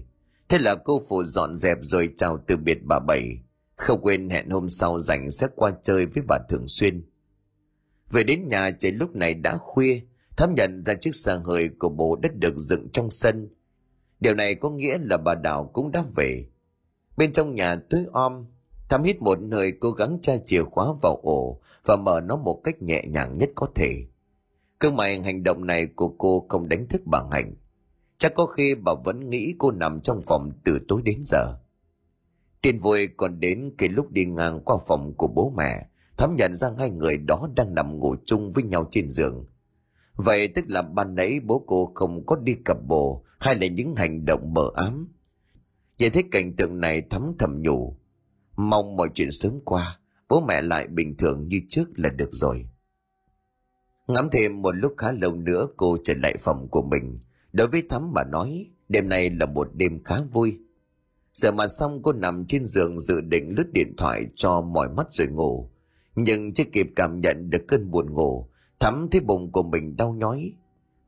[0.49, 3.37] Thế là cô phụ dọn dẹp rồi chào từ biệt bà Bảy.
[3.75, 7.03] Không quên hẹn hôm sau rảnh sẽ qua chơi với bà thường xuyên.
[8.11, 10.01] Về đến nhà trời lúc này đã khuya,
[10.37, 13.49] thám nhận ra chiếc xe hơi của bố đã được dựng trong sân.
[14.19, 16.45] Điều này có nghĩa là bà Đào cũng đã về.
[17.17, 18.45] Bên trong nhà tối om,
[18.91, 22.61] Thám hít một hơi cố gắng tra chìa khóa vào ổ và mở nó một
[22.63, 24.05] cách nhẹ nhàng nhất có thể.
[24.79, 27.55] Cơ may hành động này của cô không đánh thức bà Hạnh.
[28.17, 31.57] Chắc có khi bà vẫn nghĩ cô nằm trong phòng từ tối đến giờ.
[32.61, 36.55] Tiền vui còn đến cái lúc đi ngang qua phòng của bố mẹ, thám nhận
[36.55, 39.45] ra hai người đó đang nằm ngủ chung với nhau trên giường.
[40.23, 43.95] Vậy tức là ban nãy bố cô không có đi cặp bồ hay là những
[43.95, 45.07] hành động mờ ám.
[45.97, 47.97] Nhìn thấy cảnh tượng này thắm thầm nhủ.
[48.55, 49.99] Mong mọi chuyện sớm qua,
[50.29, 52.65] bố mẹ lại bình thường như trước là được rồi.
[54.07, 57.19] Ngắm thêm một lúc khá lâu nữa cô trở lại phòng của mình.
[57.53, 60.57] Đối với Thắm mà nói, đêm nay là một đêm khá vui.
[61.33, 65.07] Giờ mà xong cô nằm trên giường dự định lướt điện thoại cho mỏi mắt
[65.11, 65.71] rồi ngủ.
[66.15, 68.50] Nhưng chưa kịp cảm nhận được cơn buồn ngủ,
[68.81, 70.53] Thắm thấy bụng của mình đau nhói.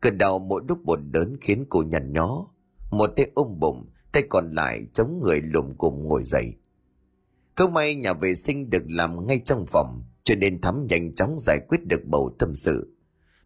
[0.01, 2.47] Cơn đau mỗi lúc buồn đớn khiến cô nhằn nhó.
[2.91, 6.53] Một tay ôm bụng, tay còn lại chống người lùm cùng ngồi dậy.
[7.55, 11.35] Không may nhà vệ sinh được làm ngay trong phòng, cho nên Thắm nhanh chóng
[11.39, 12.95] giải quyết được bầu tâm sự.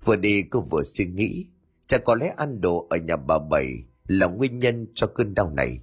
[0.04, 1.48] Vừa đi cô vừa suy nghĩ,
[1.88, 5.50] chắc có lẽ ăn đồ ở nhà bà Bảy là nguyên nhân cho cơn đau
[5.50, 5.80] này.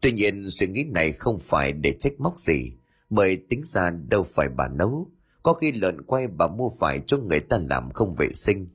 [0.00, 2.72] Tuy nhiên suy nghĩ này không phải để trách móc gì,
[3.10, 5.10] bởi tính ra đâu phải bà nấu,
[5.42, 8.68] có khi lợn quay bà mua phải cho người ta làm không vệ sinh.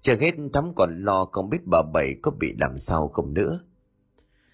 [0.00, 3.60] Chờ hết Thắm còn lo không biết bà Bảy có bị làm sao không nữa.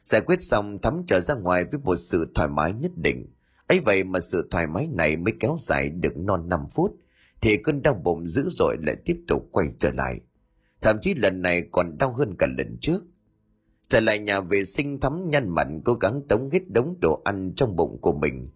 [0.04, 3.26] Giải quyết xong Thắm trở ra ngoài với một sự thoải mái nhất định.
[3.66, 6.96] ấy vậy mà sự thoải mái này mới kéo dài được non 5 phút,
[7.40, 10.20] thì cơn đau bụng dữ dội lại tiếp tục quay trở lại.
[10.80, 13.04] Thậm chí lần này còn đau hơn cả lần trước.
[13.88, 17.52] Trở lại nhà vệ sinh Thắm nhăn mạnh cố gắng tống hết đống đồ ăn
[17.56, 18.50] trong bụng của mình.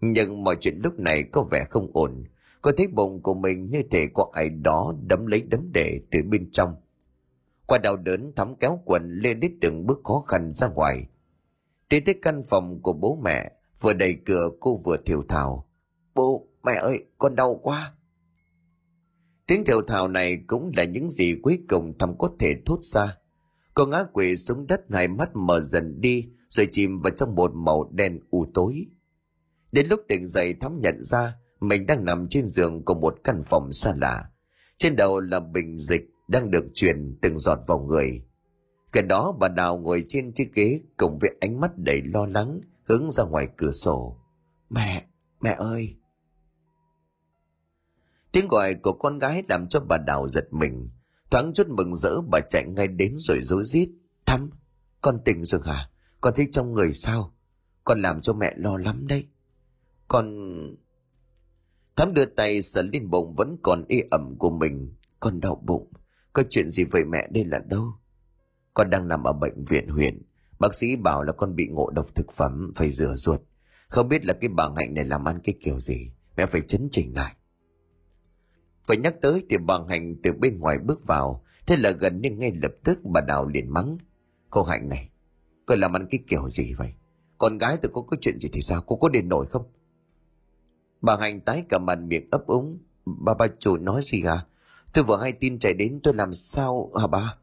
[0.00, 2.24] Nhưng mọi chuyện lúc này có vẻ không ổn.
[2.62, 6.18] Cô thấy bụng của mình như thể có ai đó đấm lấy đấm để từ
[6.22, 6.74] bên trong
[7.70, 11.06] qua đau đớn thắm kéo quần lên đến từng bước khó khăn ra ngoài.
[11.88, 15.68] Tiến tới căn phòng của bố mẹ, vừa đẩy cửa cô vừa thiểu thào.
[16.14, 17.92] Bố, mẹ ơi, con đau quá.
[19.46, 23.16] Tiếng thiểu thào này cũng là những gì cuối cùng thắm có thể thốt ra.
[23.74, 27.50] Cô ngã quỵ xuống đất hai mắt mở dần đi rồi chìm vào trong một
[27.54, 28.86] màu đen u tối.
[29.72, 33.42] Đến lúc tỉnh dậy thắm nhận ra mình đang nằm trên giường của một căn
[33.44, 34.30] phòng xa lạ.
[34.76, 38.22] Trên đầu là bình dịch đang được truyền từng giọt vào người.
[38.92, 42.60] Gần đó bà Đào ngồi trên chiếc ghế cùng với ánh mắt đầy lo lắng
[42.84, 44.16] hướng ra ngoài cửa sổ.
[44.70, 45.06] Mẹ,
[45.40, 45.96] mẹ ơi!
[48.32, 50.90] Tiếng gọi của con gái làm cho bà Đào giật mình.
[51.30, 53.90] Thoáng chút mừng rỡ bà chạy ngay đến rồi rối rít.
[54.26, 54.50] Thắm,
[55.00, 55.90] con tỉnh rồi hả?
[56.20, 57.34] Con thấy trong người sao?
[57.84, 59.26] Con làm cho mẹ lo lắm đấy.
[60.10, 60.26] Con...
[61.96, 64.94] Thắm đưa tay sờ lên bụng vẫn còn y ẩm của mình.
[65.20, 65.92] Con đau bụng.
[66.32, 67.92] Có chuyện gì vậy mẹ đây là đâu?
[68.74, 70.22] Con đang nằm ở bệnh viện huyện.
[70.58, 73.40] Bác sĩ bảo là con bị ngộ độc thực phẩm, phải rửa ruột.
[73.88, 76.12] Không biết là cái bà Hạnh này làm ăn cái kiểu gì.
[76.36, 77.36] Mẹ phải chấn chỉnh lại.
[78.86, 81.44] Phải nhắc tới thì bà Hạnh từ bên ngoài bước vào.
[81.66, 83.98] Thế là gần như ngay lập tức bà Đào liền mắng.
[84.50, 85.10] Cô Hạnh này,
[85.66, 86.94] cô làm ăn cái kiểu gì vậy?
[87.38, 88.82] Con gái tôi có cái chuyện gì thì sao?
[88.86, 89.62] Cô có đền nổi không?
[91.00, 92.78] Bà Hạnh tái cả mặt miệng ấp úng.
[93.04, 94.46] Bà bà chủ nói gì à?
[94.92, 97.36] Tôi vừa hay tin chạy đến tôi làm sao hả ba?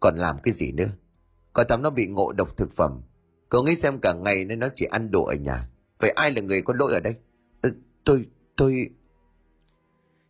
[0.00, 0.88] Còn làm cái gì nữa?
[1.52, 3.00] Còn thắm nó bị ngộ độc thực phẩm.
[3.48, 5.68] Cậu nghĩ xem cả ngày nên nó chỉ ăn đồ ở nhà.
[5.98, 7.14] Vậy ai là người có lỗi ở đây?
[7.60, 7.70] Ờ,
[8.04, 8.26] tôi,
[8.56, 8.90] tôi...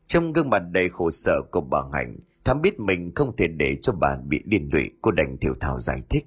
[0.06, 3.78] Trong gương mặt đầy khổ sở của bà Hạnh, Thắm biết mình không thể để
[3.82, 6.26] cho bà bị liên lụy, cô đành thiểu thảo giải thích.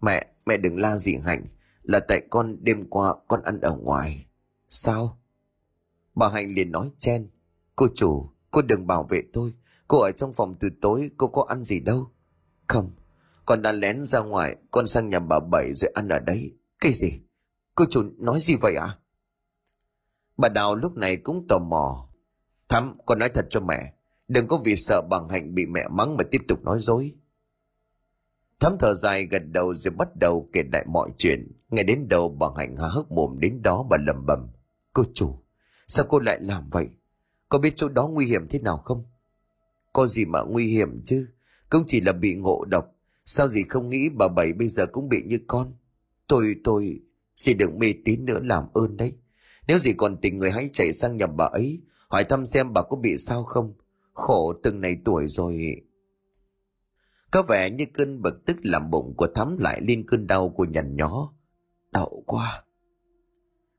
[0.00, 1.46] Mẹ, mẹ đừng la gì Hạnh,
[1.82, 4.26] là tại con đêm qua con ăn ở ngoài.
[4.68, 5.21] Sao?
[6.14, 7.30] Bà Hạnh liền nói chen.
[7.76, 9.52] Cô chủ, cô đừng bảo vệ tôi.
[9.88, 12.10] Cô ở trong phòng từ tối, cô có ăn gì đâu.
[12.66, 12.90] Không,
[13.46, 16.52] con đã lén ra ngoài, con sang nhà bà Bảy rồi ăn ở đấy.
[16.80, 17.20] Cái gì?
[17.74, 18.86] Cô chủ nói gì vậy ạ?
[18.86, 18.98] À?
[20.36, 22.08] Bà Đào lúc này cũng tò mò.
[22.68, 23.94] Thắm, con nói thật cho mẹ.
[24.28, 27.14] Đừng có vì sợ bằng hạnh bị mẹ mắng mà tiếp tục nói dối.
[28.60, 31.52] Thắm thở dài gật đầu rồi bắt đầu kể lại mọi chuyện.
[31.70, 34.48] Nghe đến đầu bằng hạnh há hốc mồm đến đó bà lầm bầm.
[34.92, 35.41] Cô chủ,
[35.92, 36.88] sao cô lại làm vậy?
[37.48, 39.04] Có biết chỗ đó nguy hiểm thế nào không?
[39.92, 41.28] Có gì mà nguy hiểm chứ?
[41.70, 42.94] Cũng chỉ là bị ngộ độc.
[43.24, 45.74] Sao gì không nghĩ bà Bảy bây giờ cũng bị như con?
[46.26, 47.00] Tôi, tôi...
[47.36, 49.12] Xin đừng mê tín nữa làm ơn đấy.
[49.68, 52.82] Nếu gì còn tình người hãy chạy sang nhà bà ấy, hỏi thăm xem bà
[52.82, 53.74] có bị sao không.
[54.12, 55.82] Khổ từng này tuổi rồi...
[57.30, 60.64] Có vẻ như cơn bực tức làm bụng của thắm lại lên cơn đau của
[60.64, 61.32] nhằn nhó.
[61.90, 62.64] Đau quá.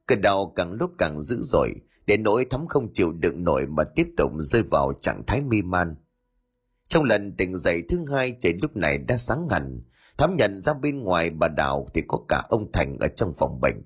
[0.05, 1.74] Cơn đau càng lúc càng dữ dội,
[2.06, 5.62] đến nỗi thắm không chịu đựng nổi mà tiếp tục rơi vào trạng thái mi
[5.62, 5.95] man.
[6.88, 9.82] Trong lần tỉnh dậy thứ hai trời lúc này đã sáng hẳn,
[10.18, 13.62] thắm nhận ra bên ngoài bà Đào thì có cả ông Thành ở trong phòng
[13.62, 13.82] bệnh.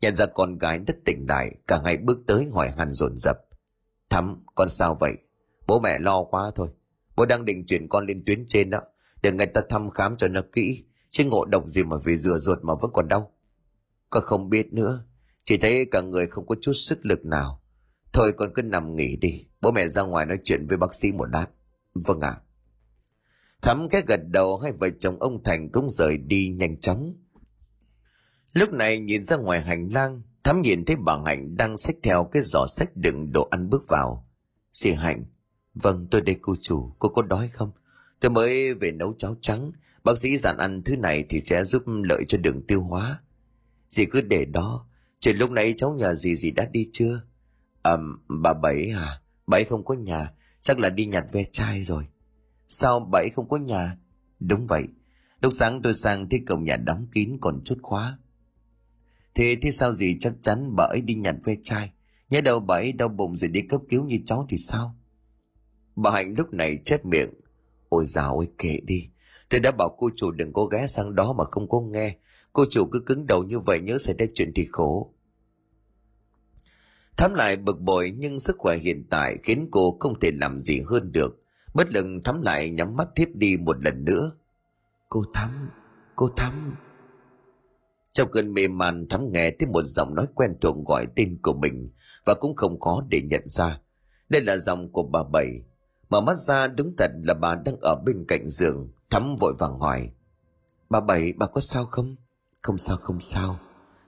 [0.00, 3.36] Nhận ra con gái đất tỉnh lại, cả hai bước tới hỏi han dồn dập.
[4.10, 5.16] Thắm, con sao vậy?
[5.66, 6.68] Bố mẹ lo quá thôi.
[7.16, 8.80] Bố đang định chuyển con lên tuyến trên đó,
[9.22, 10.84] để người ta thăm khám cho nó kỹ.
[11.08, 13.32] Chứ ngộ độc gì mà vì rửa ruột mà vẫn còn đau.
[14.10, 15.04] Con không biết nữa,
[15.48, 17.62] chỉ thấy cả người không có chút sức lực nào.
[18.12, 21.12] Thôi con cứ nằm nghỉ đi, bố mẹ ra ngoài nói chuyện với bác sĩ
[21.12, 21.46] một lát.
[21.94, 22.30] Vâng ạ.
[22.30, 22.42] À.
[23.62, 27.14] Thắm cái gật đầu hai vợ chồng ông Thành cũng rời đi nhanh chóng.
[28.52, 32.24] Lúc này nhìn ra ngoài hành lang, Thắm nhìn thấy bà Hạnh đang xách theo
[32.32, 34.28] cái giỏ sách đựng đồ ăn bước vào.
[34.72, 35.24] Xì Hạnh,
[35.74, 37.70] vâng tôi đây cô chủ, cô có đói không?
[38.20, 39.72] Tôi mới về nấu cháo trắng,
[40.04, 43.20] bác sĩ dặn ăn thứ này thì sẽ giúp lợi cho đường tiêu hóa.
[43.88, 44.88] Dì cứ để đó,
[45.20, 47.20] chuyện lúc nãy cháu nhờ gì gì đã đi chưa?
[47.82, 49.20] Ờm, à, bà Bảy à?
[49.46, 52.06] Bảy không có nhà, chắc là đi nhặt ve chai rồi.
[52.68, 53.96] Sao Bảy không có nhà?
[54.40, 54.84] Đúng vậy,
[55.40, 58.18] lúc sáng tôi sang thấy cổng nhà đóng kín còn chút khóa.
[59.34, 61.90] Thế thế sao gì chắc chắn bà ấy đi nhặt ve chai.
[62.30, 64.96] Nhớ đâu bà ấy đau bụng rồi đi cấp cứu như cháu thì sao?
[65.96, 67.30] Bà Hạnh lúc này chép miệng.
[67.88, 69.08] Ôi dào ôi kệ đi.
[69.48, 72.16] Tôi đã bảo cô chủ đừng có ghé sang đó mà không có nghe.
[72.52, 75.12] Cô chủ cứ cứng đầu như vậy nhớ xảy ra chuyện thì khổ.
[77.16, 80.80] Thắm lại bực bội nhưng sức khỏe hiện tại khiến cô không thể làm gì
[80.90, 81.42] hơn được.
[81.74, 84.32] Bất lực Thắm lại nhắm mắt thiếp đi một lần nữa.
[85.08, 85.70] Cô Thắm,
[86.16, 86.74] cô Thắm.
[88.12, 91.52] Trong cơn mê man Thắm nghe thấy một giọng nói quen thuộc gọi tên của
[91.52, 91.90] mình
[92.24, 93.80] và cũng không khó để nhận ra.
[94.28, 95.62] Đây là giọng của bà Bảy.
[96.08, 98.92] Mở mắt ra đúng thật là bà đang ở bên cạnh giường.
[99.10, 100.10] Thắm vội vàng hỏi.
[100.90, 102.16] Bà Bảy, bà có sao không?
[102.68, 103.60] Không sao, không sao.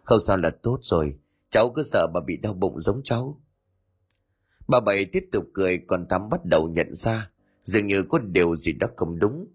[0.04, 1.18] Không sao là tốt rồi.
[1.50, 3.40] Cháu cứ sợ bà bị đau bụng giống cháu.
[4.68, 7.30] Bà Bảy tiếp tục cười còn Thắm bắt đầu nhận ra
[7.62, 9.46] dường như có điều gì đó không đúng.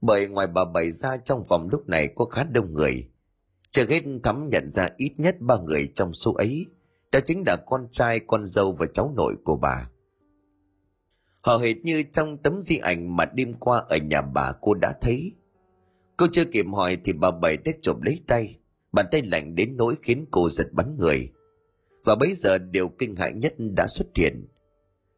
[0.00, 3.08] Bởi ngoài bà Bảy ra trong phòng lúc này có khá đông người.
[3.70, 6.66] chưa hết Thắm nhận ra ít nhất ba người trong số ấy.
[7.12, 9.90] Đó chính là con trai, con dâu và cháu nội của bà.
[11.40, 14.92] Họ hệt như trong tấm di ảnh mà đêm qua ở nhà bà cô đã
[15.00, 15.32] thấy.
[16.16, 18.58] Cô chưa kịp hỏi thì bà Bảy đã chộp lấy tay.
[18.92, 21.30] Bàn tay lạnh đến nỗi khiến cô giật bắn người.
[22.04, 24.48] Và bây giờ điều kinh hại nhất đã xuất hiện.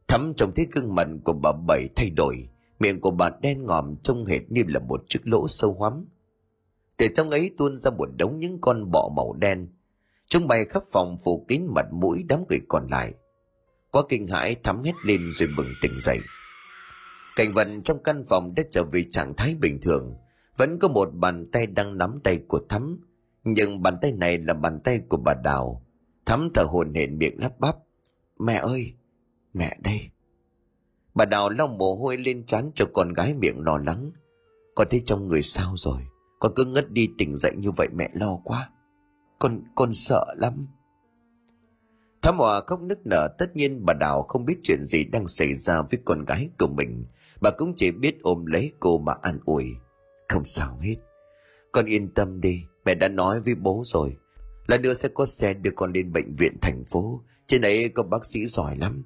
[0.09, 2.49] Thắm trông thấy gương mặt của bà Bảy thay đổi.
[2.79, 6.07] Miệng của bà đen ngòm trông hệt như là một chiếc lỗ sâu hoắm.
[6.97, 9.69] Từ trong ấy tuôn ra một đống những con bọ màu đen.
[10.29, 13.15] Chúng bay khắp phòng phủ kín mặt mũi đám người còn lại.
[13.91, 16.19] Quá kinh hãi, thắm hết lên rồi bừng tỉnh dậy.
[17.37, 20.15] Cảnh vật trong căn phòng đã trở về trạng thái bình thường.
[20.57, 23.01] Vẫn có một bàn tay đang nắm tay của thắm.
[23.45, 25.83] Nhưng bàn tay này là bàn tay của bà Đào.
[26.27, 27.77] Thắm thở hồn hển miệng lắp bắp.
[28.39, 28.95] Mẹ ơi,
[29.55, 30.11] mẹ đây.
[31.15, 34.11] Bà Đào lau mồ hôi lên trán cho con gái miệng lo lắng.
[34.75, 36.01] Con thấy trong người sao rồi?
[36.41, 38.71] Con cứ ngất đi tỉnh dậy như vậy mẹ lo quá.
[39.39, 40.67] Con, con sợ lắm.
[42.23, 45.55] Thám hòa khóc nức nở tất nhiên bà Đào không biết chuyện gì đang xảy
[45.55, 47.05] ra với con gái của mình.
[47.41, 49.75] Bà cũng chỉ biết ôm lấy cô mà an ủi.
[50.29, 50.97] Không sao hết.
[51.73, 54.17] Con yên tâm đi, mẹ đã nói với bố rồi.
[54.67, 57.21] Là nữa sẽ có xe đưa con đến bệnh viện thành phố.
[57.47, 59.05] Trên ấy có bác sĩ giỏi lắm.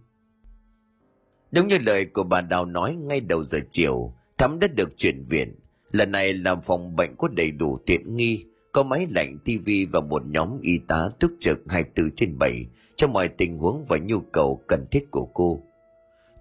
[1.50, 5.24] Đúng như lời của bà Đào nói ngay đầu giờ chiều, Thắm đã được chuyển
[5.24, 5.54] viện.
[5.90, 10.00] Lần này làm phòng bệnh có đầy đủ tiện nghi, có máy lạnh tivi và
[10.00, 12.66] một nhóm y tá túc trực 24 trên 7
[12.96, 15.62] cho mọi tình huống và nhu cầu cần thiết của cô.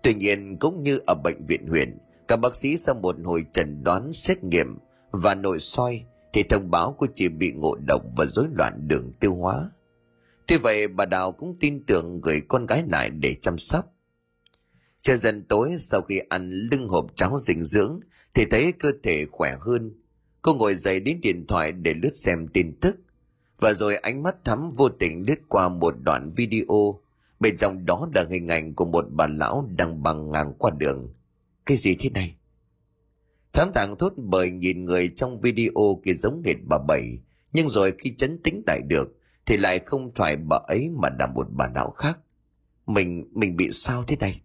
[0.04, 1.98] Tuy nhiên cũng như ở bệnh viện huyện,
[2.28, 4.78] các bác sĩ sau một hồi chẩn đoán xét nghiệm
[5.12, 6.04] và nội soi
[6.34, 9.70] thì thông báo cô chỉ bị ngộ độc và rối loạn đường tiêu hóa.
[10.48, 13.86] Tuy vậy, bà Đào cũng tin tưởng gửi con gái lại để chăm sóc.
[15.02, 18.00] Trời dần tối, sau khi ăn lưng hộp cháo dinh dưỡng
[18.34, 20.02] thì thấy cơ thể khỏe hơn.
[20.42, 22.98] Cô ngồi dậy đến điện thoại để lướt xem tin tức.
[23.60, 27.02] Và rồi ánh mắt thắm vô tình lướt qua một đoạn video.
[27.40, 31.14] Bên trong đó là hình ảnh của một bà lão đang băng ngang qua đường.
[31.68, 32.36] Cái gì thế này?
[33.54, 37.20] Thám thẳng thốt bởi nhìn người trong video kia giống hệt bà Bảy.
[37.54, 41.28] Nhưng rồi khi chấn tĩnh lại được thì lại không phải bà ấy mà là
[41.28, 42.20] một bà lão khác.
[42.86, 44.42] Mình, mình bị sao thế này?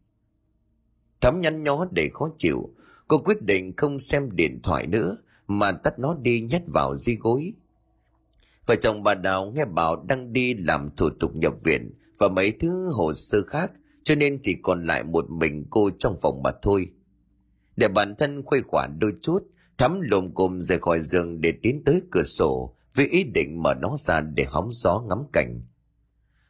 [1.20, 2.74] Thắm nhăn nhó để khó chịu.
[3.08, 5.16] Cô quyết định không xem điện thoại nữa
[5.46, 7.52] mà tắt nó đi nhét vào di gối.
[8.66, 12.52] Vợ chồng bà Đào nghe bảo đang đi làm thủ tục nhập viện và mấy
[12.52, 13.72] thứ hồ sơ khác
[14.04, 16.90] cho nên chỉ còn lại một mình cô trong phòng mà thôi.
[17.76, 19.42] Để bản thân khuây khỏa đôi chút,
[19.78, 23.74] thắm lồm cồm rời khỏi giường để tiến tới cửa sổ với ý định mở
[23.74, 25.60] nó ra để hóng gió ngắm cảnh.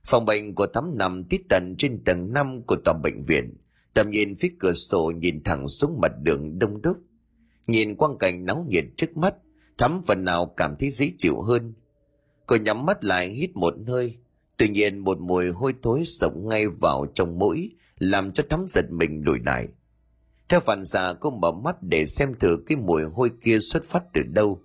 [0.04, 3.54] Phòng bệnh của thắm nằm tít tận trên tầng 5 của tòa bệnh viện.
[3.94, 6.98] Tầm nhìn phía cửa sổ nhìn thẳng xuống mặt đường đông đúc.
[7.68, 9.34] Nhìn quang cảnh náo nhiệt trước mắt,
[9.78, 11.74] thắm phần nào cảm thấy dễ chịu hơn.
[12.46, 14.16] Cô nhắm mắt lại hít một hơi,
[14.56, 18.84] tuy nhiên một mùi hôi thối sống ngay vào trong mũi, làm cho thắm giật
[18.90, 19.68] mình lùi lại.
[20.52, 24.02] Theo phản xạ cô mở mắt để xem thử cái mùi hôi kia xuất phát
[24.12, 24.60] từ đâu.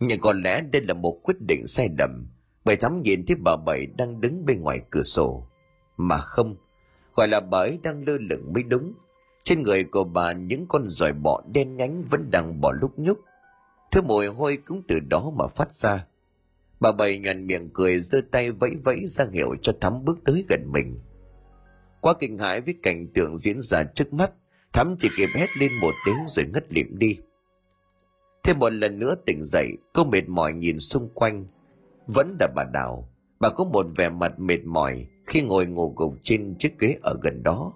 [0.00, 2.28] Nhưng có lẽ đây là một quyết định sai lầm,
[2.64, 5.46] bởi thắm nhìn thấy bà Bảy đang đứng bên ngoài cửa sổ.
[5.96, 6.56] Mà không,
[7.14, 8.92] gọi là bà ấy đang lơ lửng mới đúng.
[9.44, 13.18] Trên người của bà những con giỏi bọ đen nhánh vẫn đang bỏ lúc nhúc.
[13.90, 16.06] Thứ mùi hôi cũng từ đó mà phát ra.
[16.80, 20.44] Bà Bảy nhuận miệng cười giơ tay vẫy vẫy ra hiệu cho Thắm bước tới
[20.48, 21.00] gần mình.
[22.00, 24.32] Quá kinh hãi với cảnh tượng diễn ra trước mắt,
[24.72, 27.18] Thắm chỉ kịp hét lên một tiếng rồi ngất lịm đi.
[28.42, 31.46] Thêm một lần nữa tỉnh dậy, cô mệt mỏi nhìn xung quanh.
[32.06, 33.08] Vẫn là bà Đào.
[33.40, 37.18] Bà có một vẻ mặt mệt mỏi khi ngồi ngủ gục trên chiếc ghế ở
[37.22, 37.72] gần đó.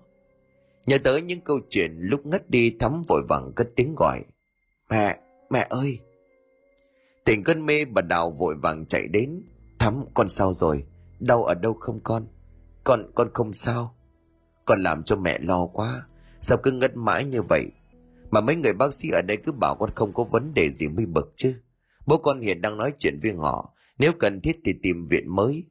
[0.86, 4.20] Nhớ tới những câu chuyện lúc ngất đi Thắm vội vàng cất tiếng gọi.
[4.90, 5.18] Mẹ,
[5.51, 5.99] mẹ ơi!
[7.24, 9.43] Tỉnh cơn mê bà Đào vội vàng chạy đến.
[9.78, 10.86] Thắm, con sao rồi?
[11.20, 12.26] Đau ở đâu không con?
[12.84, 13.95] Con, con không sao.
[14.64, 16.07] Con làm cho mẹ lo quá.
[16.43, 17.66] Sao cứ ngất mãi như vậy?
[18.30, 20.88] Mà mấy người bác sĩ ở đây cứ bảo con không có vấn đề gì
[20.88, 21.55] mới bực chứ.
[22.07, 23.74] Bố con hiện đang nói chuyện với họ.
[23.99, 25.64] Nếu cần thiết thì tìm viện mới.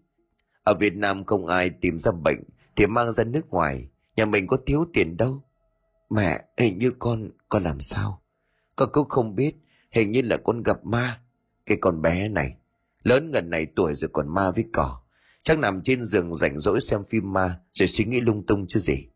[0.64, 2.44] Ở Việt Nam không ai tìm ra bệnh
[2.76, 3.90] thì mang ra nước ngoài.
[4.16, 5.42] Nhà mình có thiếu tiền đâu.
[6.10, 8.22] Mẹ, hình như con, con làm sao?
[8.76, 9.56] Con cũng không biết,
[9.92, 11.22] hình như là con gặp ma.
[11.66, 12.56] Cái con bé này,
[13.04, 15.02] lớn gần này tuổi rồi còn ma với cỏ.
[15.44, 18.80] Chắc nằm trên giường rảnh rỗi xem phim ma rồi suy nghĩ lung tung chứ
[18.80, 19.08] gì.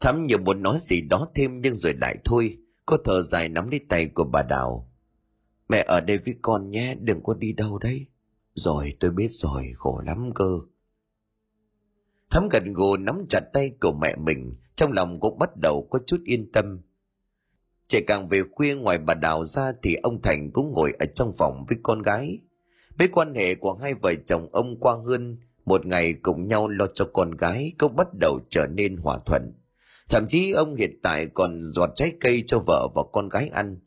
[0.00, 2.58] Thắm nhiều muốn nói gì đó thêm nhưng rồi lại thôi.
[2.86, 4.92] Cô thở dài nắm lấy tay của bà Đào.
[5.68, 8.06] Mẹ ở đây với con nhé, đừng có đi đâu đấy.
[8.54, 10.58] Rồi tôi biết rồi, khổ lắm cơ.
[12.30, 15.98] Thắm gần gù nắm chặt tay của mẹ mình, trong lòng cũng bắt đầu có
[16.06, 16.80] chút yên tâm.
[17.88, 21.32] Trẻ càng về khuya ngoài bà Đào ra thì ông Thành cũng ngồi ở trong
[21.38, 22.38] phòng với con gái.
[22.98, 26.86] Mấy quan hệ của hai vợ chồng ông qua hơn một ngày cùng nhau lo
[26.94, 29.52] cho con gái cũng bắt đầu trở nên hòa thuận.
[30.10, 33.78] Thậm chí ông hiện tại còn giọt trái cây cho vợ và con gái ăn.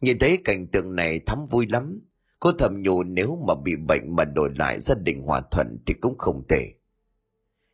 [0.00, 2.00] Nhìn thấy cảnh tượng này thắm vui lắm.
[2.40, 5.94] Cô thầm nhủ nếu mà bị bệnh mà đổi lại gia đình hòa thuận thì
[5.94, 6.64] cũng không tệ.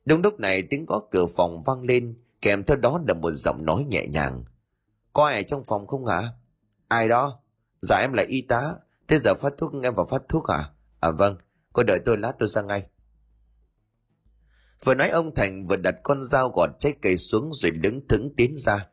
[0.05, 3.65] Đúng lúc này tiếng gõ cửa phòng vang lên, kèm theo đó là một giọng
[3.65, 4.45] nói nhẹ nhàng.
[5.13, 6.23] Có ai ở trong phòng không hả?
[6.89, 7.41] Ai đó?
[7.83, 8.75] Dạ em là y tá.
[9.09, 10.71] Thế giờ phát thuốc em vào phát thuốc hả?
[11.01, 11.37] À vâng,
[11.73, 12.87] cô đợi tôi lát tôi ra ngay.
[14.85, 18.35] Vừa nói ông Thành vừa đặt con dao gọt trái cây xuống rồi lững thững
[18.37, 18.87] tiến ra.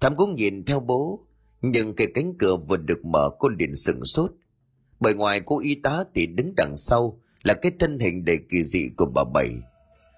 [0.00, 1.26] Thắm cũng nhìn theo bố,
[1.62, 4.32] nhưng cái cánh cửa vừa được mở cô liền sửng sốt.
[5.00, 8.64] Bởi ngoài cô y tá thì đứng đằng sau là cái thân hình đầy kỳ
[8.64, 9.50] dị của bà Bảy.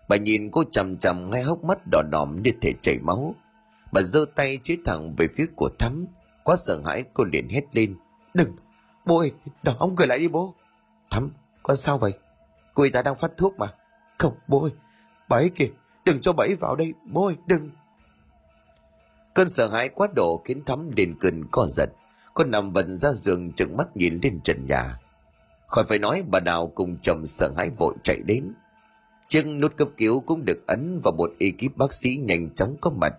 [0.09, 3.35] Bà nhìn cô chằm chằm ngay hốc mắt đỏ đỏm như thể chảy máu.
[3.93, 6.07] Bà giơ tay chế thẳng về phía của Thắm.
[6.45, 7.97] Quá sợ hãi cô liền hét lên.
[8.35, 8.57] Đừng,
[9.07, 9.33] bố ơi,
[9.63, 10.55] Đó, ông cười lại đi bố.
[11.11, 11.31] Thắm,
[11.63, 12.13] con sao vậy?
[12.75, 13.75] Cô y tá đang phát thuốc mà.
[14.19, 14.73] Không, bố ơi,
[15.29, 15.69] bà ấy kìa,
[16.05, 17.71] đừng cho bà ấy vào đây, bố ơi, đừng.
[19.35, 21.91] Cơn sợ hãi quá độ khiến Thắm đền cơn co giật.
[22.35, 24.99] con nằm vần ra giường trừng mắt nhìn lên trần nhà.
[25.67, 28.53] Khỏi phải nói bà Đào cùng chồng sợ hãi vội chạy đến.
[29.29, 32.91] Chiếc nút cấp cứu cũng được ấn và một ekip bác sĩ nhanh chóng có
[32.91, 33.15] mặt.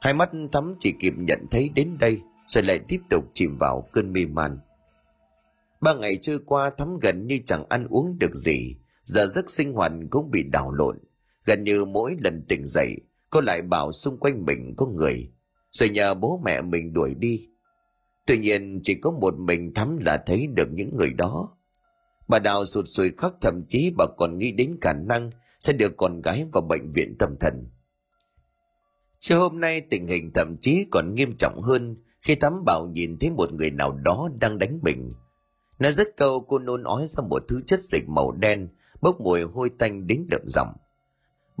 [0.00, 3.88] Hai mắt Thắm chỉ kịp nhận thấy đến đây rồi lại tiếp tục chìm vào
[3.92, 4.58] cơn mê man.
[5.80, 9.72] Ba ngày trôi qua Thắm gần như chẳng ăn uống được gì, giờ giấc sinh
[9.72, 10.98] hoạt cũng bị đảo lộn.
[11.44, 12.96] Gần như mỗi lần tỉnh dậy,
[13.30, 15.30] cô lại bảo xung quanh mình có người,
[15.70, 17.48] rồi nhờ bố mẹ mình đuổi đi.
[18.26, 21.56] Tuy nhiên chỉ có một mình Thắm là thấy được những người đó.
[22.28, 25.30] Bà Đào sụt sùi khóc thậm chí bà còn nghĩ đến khả năng
[25.60, 27.70] sẽ đưa con gái vào bệnh viện tâm thần.
[29.18, 33.18] Chiều hôm nay tình hình thậm chí còn nghiêm trọng hơn khi Thắm Bảo nhìn
[33.18, 35.12] thấy một người nào đó đang đánh mình.
[35.78, 38.68] Nó rất câu cô nôn ói ra một thứ chất dịch màu đen,
[39.00, 40.72] bốc mùi hôi tanh đến đậm giọng.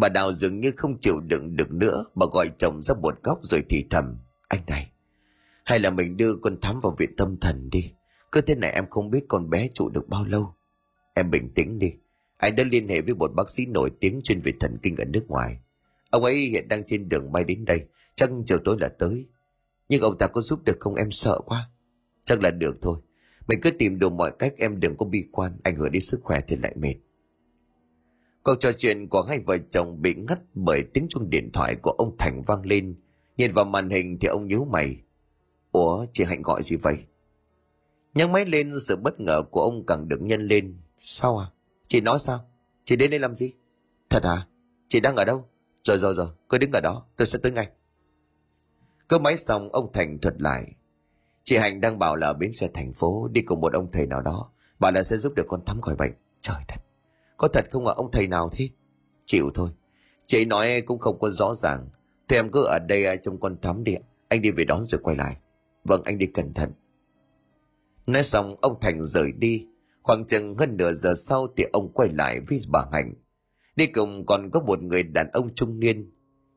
[0.02, 3.38] Bà Đào dường như không chịu đựng được nữa, bà gọi chồng ra một góc
[3.42, 4.16] rồi thì thầm.
[4.48, 4.90] Anh này,
[5.64, 7.92] hay là mình đưa con Thắm vào viện tâm thần đi.
[8.32, 10.54] Cứ thế này em không biết con bé trụ được bao lâu.
[11.14, 11.92] Em bình tĩnh đi.
[12.36, 15.04] Anh đã liên hệ với một bác sĩ nổi tiếng chuyên về thần kinh ở
[15.04, 15.58] nước ngoài.
[16.10, 17.86] Ông ấy hiện đang trên đường bay đến đây.
[18.14, 19.26] Chắc chiều tối là tới.
[19.88, 21.70] Nhưng ông ta có giúp được không em sợ quá.
[22.24, 22.98] Chắc là được thôi.
[23.48, 25.52] Mình cứ tìm đủ mọi cách em đừng có bi quan.
[25.62, 26.94] Ảnh hưởng đến sức khỏe thì lại mệt.
[28.42, 31.90] Cuộc trò chuyện của hai vợ chồng bị ngắt bởi tiếng chuông điện thoại của
[31.90, 32.94] ông Thành vang lên.
[33.36, 34.96] Nhìn vào màn hình thì ông nhíu mày.
[35.72, 36.98] Ủa, chị Hạnh gọi gì vậy?
[38.14, 40.76] Nhắc máy lên sự bất ngờ của ông càng được nhân lên.
[40.98, 41.46] Sao à?
[41.88, 42.50] Chị nói sao?
[42.84, 43.52] Chị đến đây làm gì?
[44.10, 44.46] Thật à?
[44.88, 45.44] Chị đang ở đâu?
[45.84, 47.68] Rồi rồi rồi, cứ đứng ở đó, tôi sẽ tới ngay.
[49.08, 50.74] Cơ máy xong, ông Thành thuật lại.
[51.44, 54.06] Chị Hạnh đang bảo là ở bến xe thành phố đi cùng một ông thầy
[54.06, 54.50] nào đó.
[54.78, 56.12] Bảo là sẽ giúp được con Thắm khỏi bệnh.
[56.40, 56.91] Trời đất!
[57.42, 57.94] Có thật không ạ?
[57.96, 58.68] Ông thầy nào thế?
[59.26, 59.70] Chịu thôi.
[60.26, 61.88] Chị nói cũng không có rõ ràng.
[62.28, 63.94] Thì em cứ ở đây trong con Thắm đi.
[64.28, 65.36] Anh đi về đón rồi quay lại.
[65.84, 66.72] Vâng, anh đi cẩn thận.
[68.06, 69.66] Nói xong, ông Thành rời đi.
[70.02, 73.14] Khoảng chừng hơn nửa giờ sau thì ông quay lại với bà Hạnh.
[73.76, 76.12] Đi cùng còn có một người đàn ông trung niên.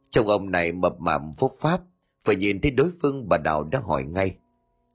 [0.09, 1.81] Trông ông này mập mạp phúc pháp.
[2.25, 4.37] Phải nhìn thấy đối phương bà Đào đã hỏi ngay.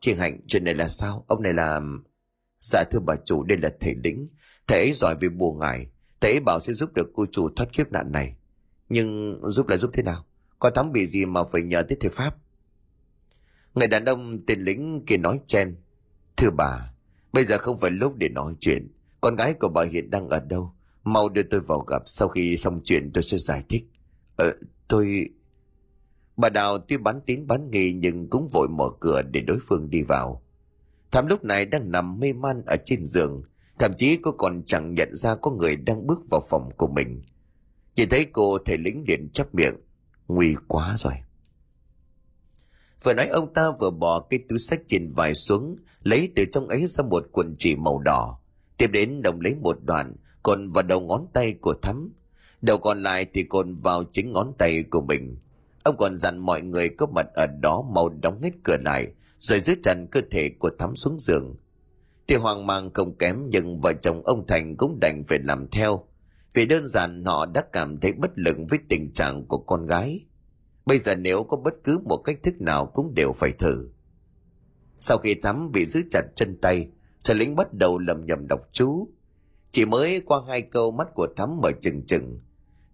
[0.01, 1.24] Chị Hạnh, chuyện này là sao?
[1.28, 1.80] Ông này là...
[2.61, 4.28] Dạ thưa bà chủ, đây là thầy lĩnh
[4.71, 5.87] thế giỏi về bùa ngải.
[6.21, 8.35] thế bảo sẽ giúp được cô chủ thoát kiếp nạn này.
[8.89, 10.25] Nhưng giúp là giúp thế nào?
[10.59, 12.37] Có thắm bị gì mà phải nhờ tới thầy Pháp?
[13.75, 15.77] Người đàn ông tên lính kia nói chen.
[16.37, 16.93] Thưa bà,
[17.33, 18.89] bây giờ không phải lúc để nói chuyện.
[19.21, 20.73] Con gái của bà hiện đang ở đâu?
[21.05, 23.85] Mau đưa tôi vào gặp, sau khi xong chuyện tôi sẽ giải thích.
[24.37, 24.53] Ờ,
[24.89, 25.29] tôi...
[26.37, 29.91] Bà Đào tuy bán tín bán nghi nhưng cũng vội mở cửa để đối phương
[29.91, 30.43] đi vào.
[31.11, 33.43] Thắm lúc này đang nằm mê man ở trên giường,
[33.81, 37.22] thậm chí cô còn chẳng nhận ra có người đang bước vào phòng của mình.
[37.95, 39.74] Chỉ thấy cô thầy lĩnh liền chắp miệng,
[40.28, 41.12] nguy quá rồi.
[43.03, 46.68] Vừa nói ông ta vừa bỏ cái túi sách trên vai xuống, lấy từ trong
[46.68, 48.41] ấy ra một quần chỉ màu đỏ.
[48.76, 52.12] Tiếp đến đồng lấy một đoạn, còn vào đầu ngón tay của thắm.
[52.62, 55.37] Đầu còn lại thì còn vào chính ngón tay của mình.
[55.85, 59.09] Ông còn dặn mọi người có mặt ở đó mau đóng hết cửa lại,
[59.39, 61.57] rồi giữ chặt cơ thể của thắm xuống giường.
[62.31, 66.05] Thì hoang mang không kém nhưng vợ chồng ông Thành cũng đành phải làm theo.
[66.55, 70.26] Vì đơn giản họ đã cảm thấy bất lực với tình trạng của con gái.
[70.87, 73.89] Bây giờ nếu có bất cứ một cách thức nào cũng đều phải thử.
[74.99, 76.89] Sau khi Thắm bị giữ chặt chân tay,
[77.24, 79.09] thầy lĩnh bắt đầu lầm nhầm đọc chú.
[79.72, 82.41] Chỉ mới qua hai câu mắt của Thắm mở trừng trừng.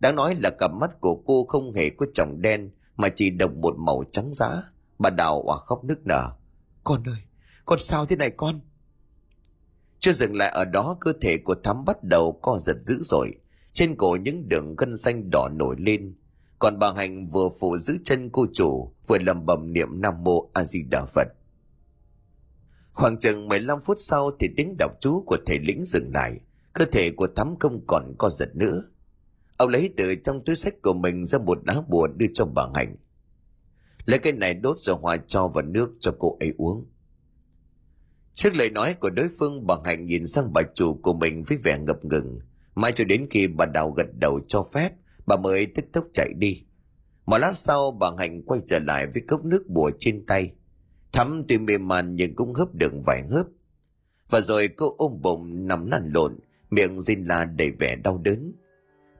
[0.01, 3.53] Đáng nói là cặp mắt của cô không hề có tròng đen mà chỉ độc
[3.55, 4.63] một màu trắng giá.
[4.99, 6.31] Bà Đào òa khóc nức nở.
[6.85, 7.19] Con ơi,
[7.65, 8.61] con sao thế này con?
[10.07, 13.35] Chưa dừng lại ở đó, cơ thể của Thắm bắt đầu co giật dữ dội.
[13.73, 16.15] Trên cổ những đường gân xanh đỏ nổi lên.
[16.59, 20.51] Còn bà hạnh vừa phụ giữ chân cô chủ, vừa lầm bầm niệm nam mô
[20.55, 21.29] a di đà phật.
[22.93, 26.41] Khoảng chừng 15 phút sau thì tiếng đọc chú của thầy lĩnh dừng lại.
[26.73, 28.83] Cơ thể của thắm không còn co giật nữa.
[29.57, 32.67] Ông lấy từ trong túi sách của mình ra một lá bùa đưa cho bà
[32.75, 32.97] hạnh.
[34.05, 36.87] Lấy cái này đốt rồi hòa cho vào nước cho cô ấy uống
[38.37, 41.59] trước lời nói của đối phương, bà hạnh nhìn sang bà chủ của mình với
[41.65, 42.39] vẻ ngập ngừng.
[42.75, 44.93] Mãi cho đến khi bà đào gật đầu cho phép,
[45.27, 46.63] bà mới tức tốc chạy đi.
[47.27, 50.53] Một lát sau, bà hạnh quay trở lại với cốc nước bùa trên tay.
[51.13, 53.47] Thắm tuy mềm màn nhưng cũng hớp được vài hớp.
[54.31, 56.39] Và rồi cô ôm bụng, nằm lăn lộn,
[56.71, 58.53] miệng rên la đầy vẻ đau đớn.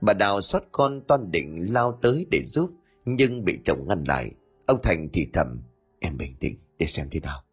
[0.01, 2.71] Bà đào xót con toan định lao tới để giúp,
[3.05, 4.31] nhưng bị chồng ngăn lại.
[4.65, 5.61] Ông thành thì thầm,
[5.99, 7.46] em bình tĩnh, để xem thế nào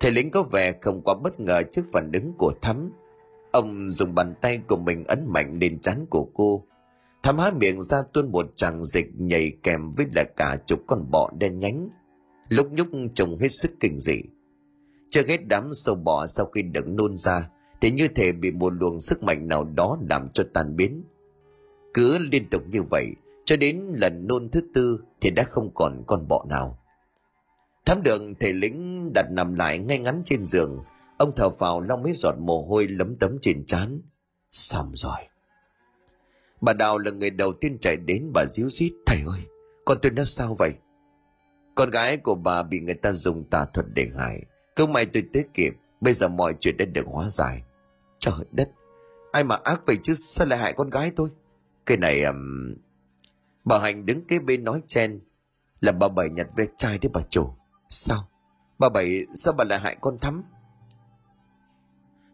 [0.00, 2.92] thầy lính có vẻ không quá bất ngờ trước phản ứng của thắm
[3.52, 6.64] ông dùng bàn tay của mình ấn mạnh lên trán của cô
[7.22, 11.10] Thắm há miệng ra tuôn một tràng dịch nhảy kèm với là cả chục con
[11.10, 11.88] bọ đen nhánh.
[12.48, 14.22] Lúc nhúc trông hết sức kinh dị.
[15.10, 18.72] Chưa hết đám sâu bọ sau khi được nôn ra, thì như thể bị một
[18.72, 21.04] luồng sức mạnh nào đó làm cho tan biến.
[21.94, 23.06] Cứ liên tục như vậy,
[23.44, 26.78] cho đến lần nôn thứ tư thì đã không còn con bọ nào.
[27.88, 30.84] Thám đường thầy lĩnh đặt nằm lại ngay ngắn trên giường,
[31.18, 34.00] ông thở vào lau mấy giọt mồ hôi lấm tấm trên trán.
[34.50, 35.18] Xong rồi.
[36.60, 38.92] Bà Đào là người đầu tiên chạy đến bà díu dít.
[39.06, 39.40] Thầy ơi,
[39.84, 40.74] con tôi nó sao vậy?
[41.74, 44.42] Con gái của bà bị người ta dùng tà thuật để hại.
[44.76, 47.62] Cứ may tôi tiết kiệm bây giờ mọi chuyện đã được hóa giải.
[48.18, 48.70] Trời đất,
[49.32, 51.28] ai mà ác vậy chứ sao lại hại con gái tôi?
[51.86, 52.24] Cái này...
[52.24, 52.74] Um...
[53.64, 55.20] Bà Hạnh đứng kế bên nói chen,
[55.80, 57.50] là bà Bảy nhặt ve chai đấy bà chủ.
[57.88, 58.28] Sao?
[58.78, 60.42] Bà Bảy, sao bà lại hại con Thắm?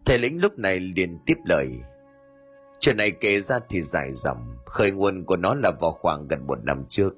[0.06, 1.68] Thầy lĩnh lúc này liền tiếp lời.
[2.80, 6.46] Chuyện này kể ra thì dài dòng, khởi nguồn của nó là vào khoảng gần
[6.46, 7.14] một năm trước.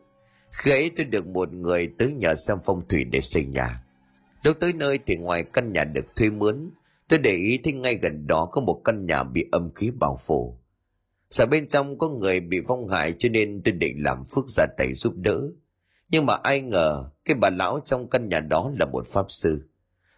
[0.50, 3.82] Khi ấy tôi được một người tới nhờ xem phong thủy để xây nhà.
[4.42, 6.70] Lúc tới nơi thì ngoài căn nhà được thuê mướn,
[7.08, 10.18] tôi để ý thấy ngay gần đó có một căn nhà bị âm khí bao
[10.26, 10.58] phủ.
[11.30, 14.66] Sợ bên trong có người bị vong hại cho nên tôi định làm phước gia
[14.78, 15.40] tay giúp đỡ.
[16.08, 19.68] Nhưng mà ai ngờ cái bà lão trong căn nhà đó là một pháp sư.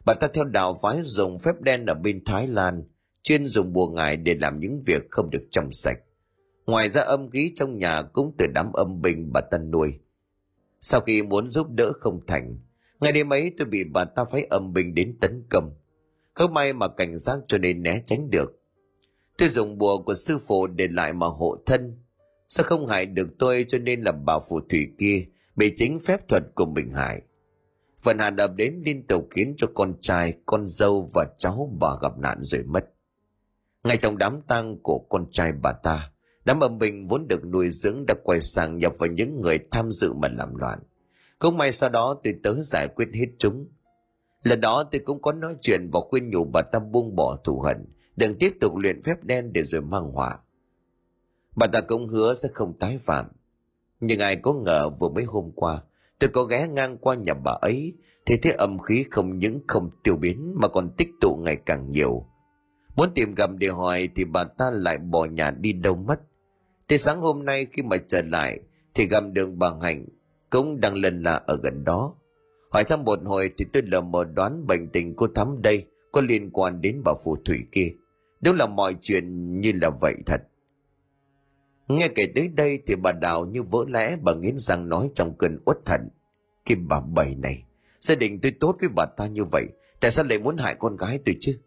[0.04, 2.84] Bà ta theo đạo phái dùng phép đen ở bên Thái Lan,
[3.22, 5.98] chuyên dùng bùa ngải để làm những việc không được trong sạch.
[6.66, 9.98] Ngoài ra âm khí trong nhà cũng từ đám âm binh bà ta nuôi.
[10.80, 12.58] Sau khi muốn giúp đỡ không thành,
[13.00, 15.74] ngày đêm ấy tôi bị bà ta phái âm binh đến tấn công.
[16.34, 18.62] Không may mà cảnh giác cho nên né tránh được.
[19.38, 21.96] Tôi dùng bùa của sư phụ để lại mà hộ thân.
[22.48, 25.26] Sao không hại được tôi cho nên là bà phù thủy kia
[25.58, 27.22] bị chính phép thuật của mình hại.
[28.02, 31.88] Phần hàn ập đến liên tục khiến cho con trai, con dâu và cháu bà
[32.02, 32.84] gặp nạn rồi mất.
[33.84, 36.10] Ngay trong đám tang của con trai bà ta,
[36.44, 39.90] đám âm binh vốn được nuôi dưỡng đã quay sang nhập vào những người tham
[39.90, 40.78] dự mà làm loạn.
[41.38, 43.68] Không may sau đó tôi tới giải quyết hết chúng.
[44.42, 47.60] Lần đó tôi cũng có nói chuyện và khuyên nhủ bà ta buông bỏ thù
[47.60, 47.84] hận,
[48.16, 50.38] đừng tiếp tục luyện phép đen để rồi mang họa.
[51.56, 53.26] Bà ta cũng hứa sẽ không tái phạm.
[54.00, 55.82] Nhưng ai có ngờ vừa mấy hôm qua,
[56.18, 57.94] tôi có ghé ngang qua nhà bà ấy,
[58.26, 61.90] thì thấy âm khí không những không tiêu biến mà còn tích tụ ngày càng
[61.90, 62.26] nhiều.
[62.96, 66.20] Muốn tìm gặp để hỏi thì bà ta lại bỏ nhà đi đâu mất.
[66.88, 68.60] Thì sáng hôm nay khi mà trở lại
[68.94, 70.06] thì gặp đường bà Hạnh
[70.50, 72.14] cũng đang lần là ở gần đó.
[72.70, 76.20] Hỏi thăm một hồi thì tôi lờ mờ đoán bệnh tình cô Thắm đây có
[76.20, 77.88] liên quan đến bà phù thủy kia.
[78.40, 80.42] Đúng là mọi chuyện như là vậy thật.
[81.88, 85.38] Nghe kể tới đây thì bà Đào như vỡ lẽ bà nghiến răng nói trong
[85.38, 86.00] cơn uất hận.
[86.64, 87.64] Cái bà bảy này,
[88.00, 89.64] gia đình tôi tốt với bà ta như vậy,
[90.00, 91.58] tại sao lại muốn hại con gái tôi chứ?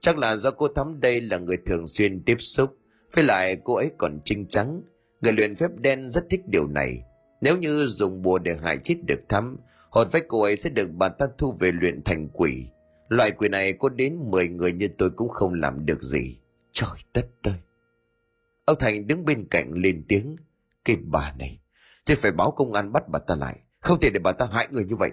[0.00, 2.76] Chắc là do cô Thắm đây là người thường xuyên tiếp xúc,
[3.14, 4.82] với lại cô ấy còn trinh trắng.
[5.20, 7.02] Người luyện phép đen rất thích điều này.
[7.40, 9.56] Nếu như dùng bùa để hại chết được Thắm,
[9.90, 12.66] hồn phách cô ấy sẽ được bà ta thu về luyện thành quỷ.
[13.08, 16.36] Loại quỷ này có đến 10 người như tôi cũng không làm được gì.
[16.72, 17.54] Trời đất ơi!
[18.68, 20.36] Ông Thành đứng bên cạnh lên tiếng.
[20.84, 21.58] Cái bà này,
[22.06, 23.58] thì phải báo công an bắt bà ta lại.
[23.80, 25.10] Không thể để bà ta hại người như vậy.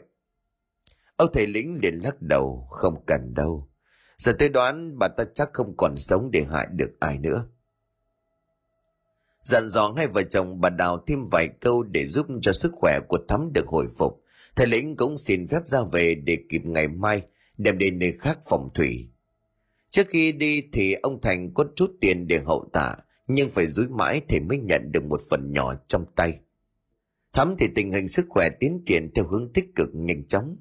[1.15, 3.69] Ông thầy lĩnh liền lắc đầu, không cần đâu.
[4.17, 7.45] Giờ tôi đoán bà ta chắc không còn sống để hại được ai nữa.
[9.43, 12.99] Dặn dò hai vợ chồng bà Đào thêm vài câu để giúp cho sức khỏe
[13.07, 14.23] của Thắm được hồi phục.
[14.55, 17.21] Thầy lĩnh cũng xin phép ra về để kịp ngày mai
[17.57, 19.09] đem đến nơi khác phòng thủy.
[19.89, 22.95] Trước khi đi thì ông Thành có chút tiền để hậu tạ,
[23.27, 26.39] nhưng phải dúi mãi thì mới nhận được một phần nhỏ trong tay.
[27.33, 30.57] Thắm thì tình hình sức khỏe tiến triển theo hướng tích cực nhanh chóng.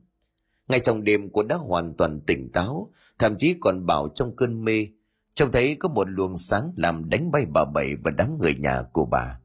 [0.68, 4.64] Ngay trong đêm cô đã hoàn toàn tỉnh táo, thậm chí còn bảo trong cơn
[4.64, 4.86] mê,
[5.34, 8.82] trông thấy có một luồng sáng làm đánh bay bà Bảy và đám người nhà
[8.92, 9.40] của bà.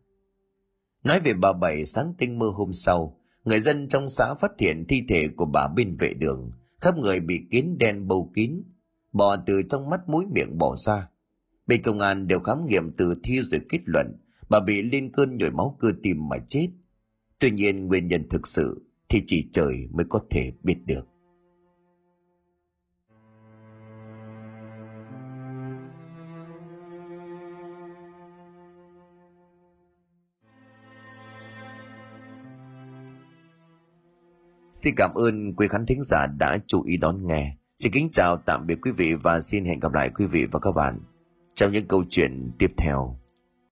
[1.03, 4.85] Nói về bà Bảy sáng tinh mơ hôm sau, người dân trong xã phát hiện
[4.87, 8.63] thi thể của bà bên vệ đường, khắp người bị kín đen bầu kín,
[9.11, 11.07] bò từ trong mắt mũi miệng bỏ ra.
[11.69, 14.17] Bên công an đều khám nghiệm từ thi rồi kết luận,
[14.49, 16.67] bà bị lên cơn nhồi máu cơ tim mà chết.
[17.39, 21.07] Tuy nhiên nguyên nhân thực sự thì chỉ trời mới có thể biết được.
[34.73, 37.57] Xin cảm ơn quý khán thính giả đã chú ý đón nghe.
[37.77, 40.59] Xin kính chào, tạm biệt quý vị và xin hẹn gặp lại quý vị và
[40.59, 40.99] các bạn
[41.59, 43.19] trong những câu chuyện tiếp theo.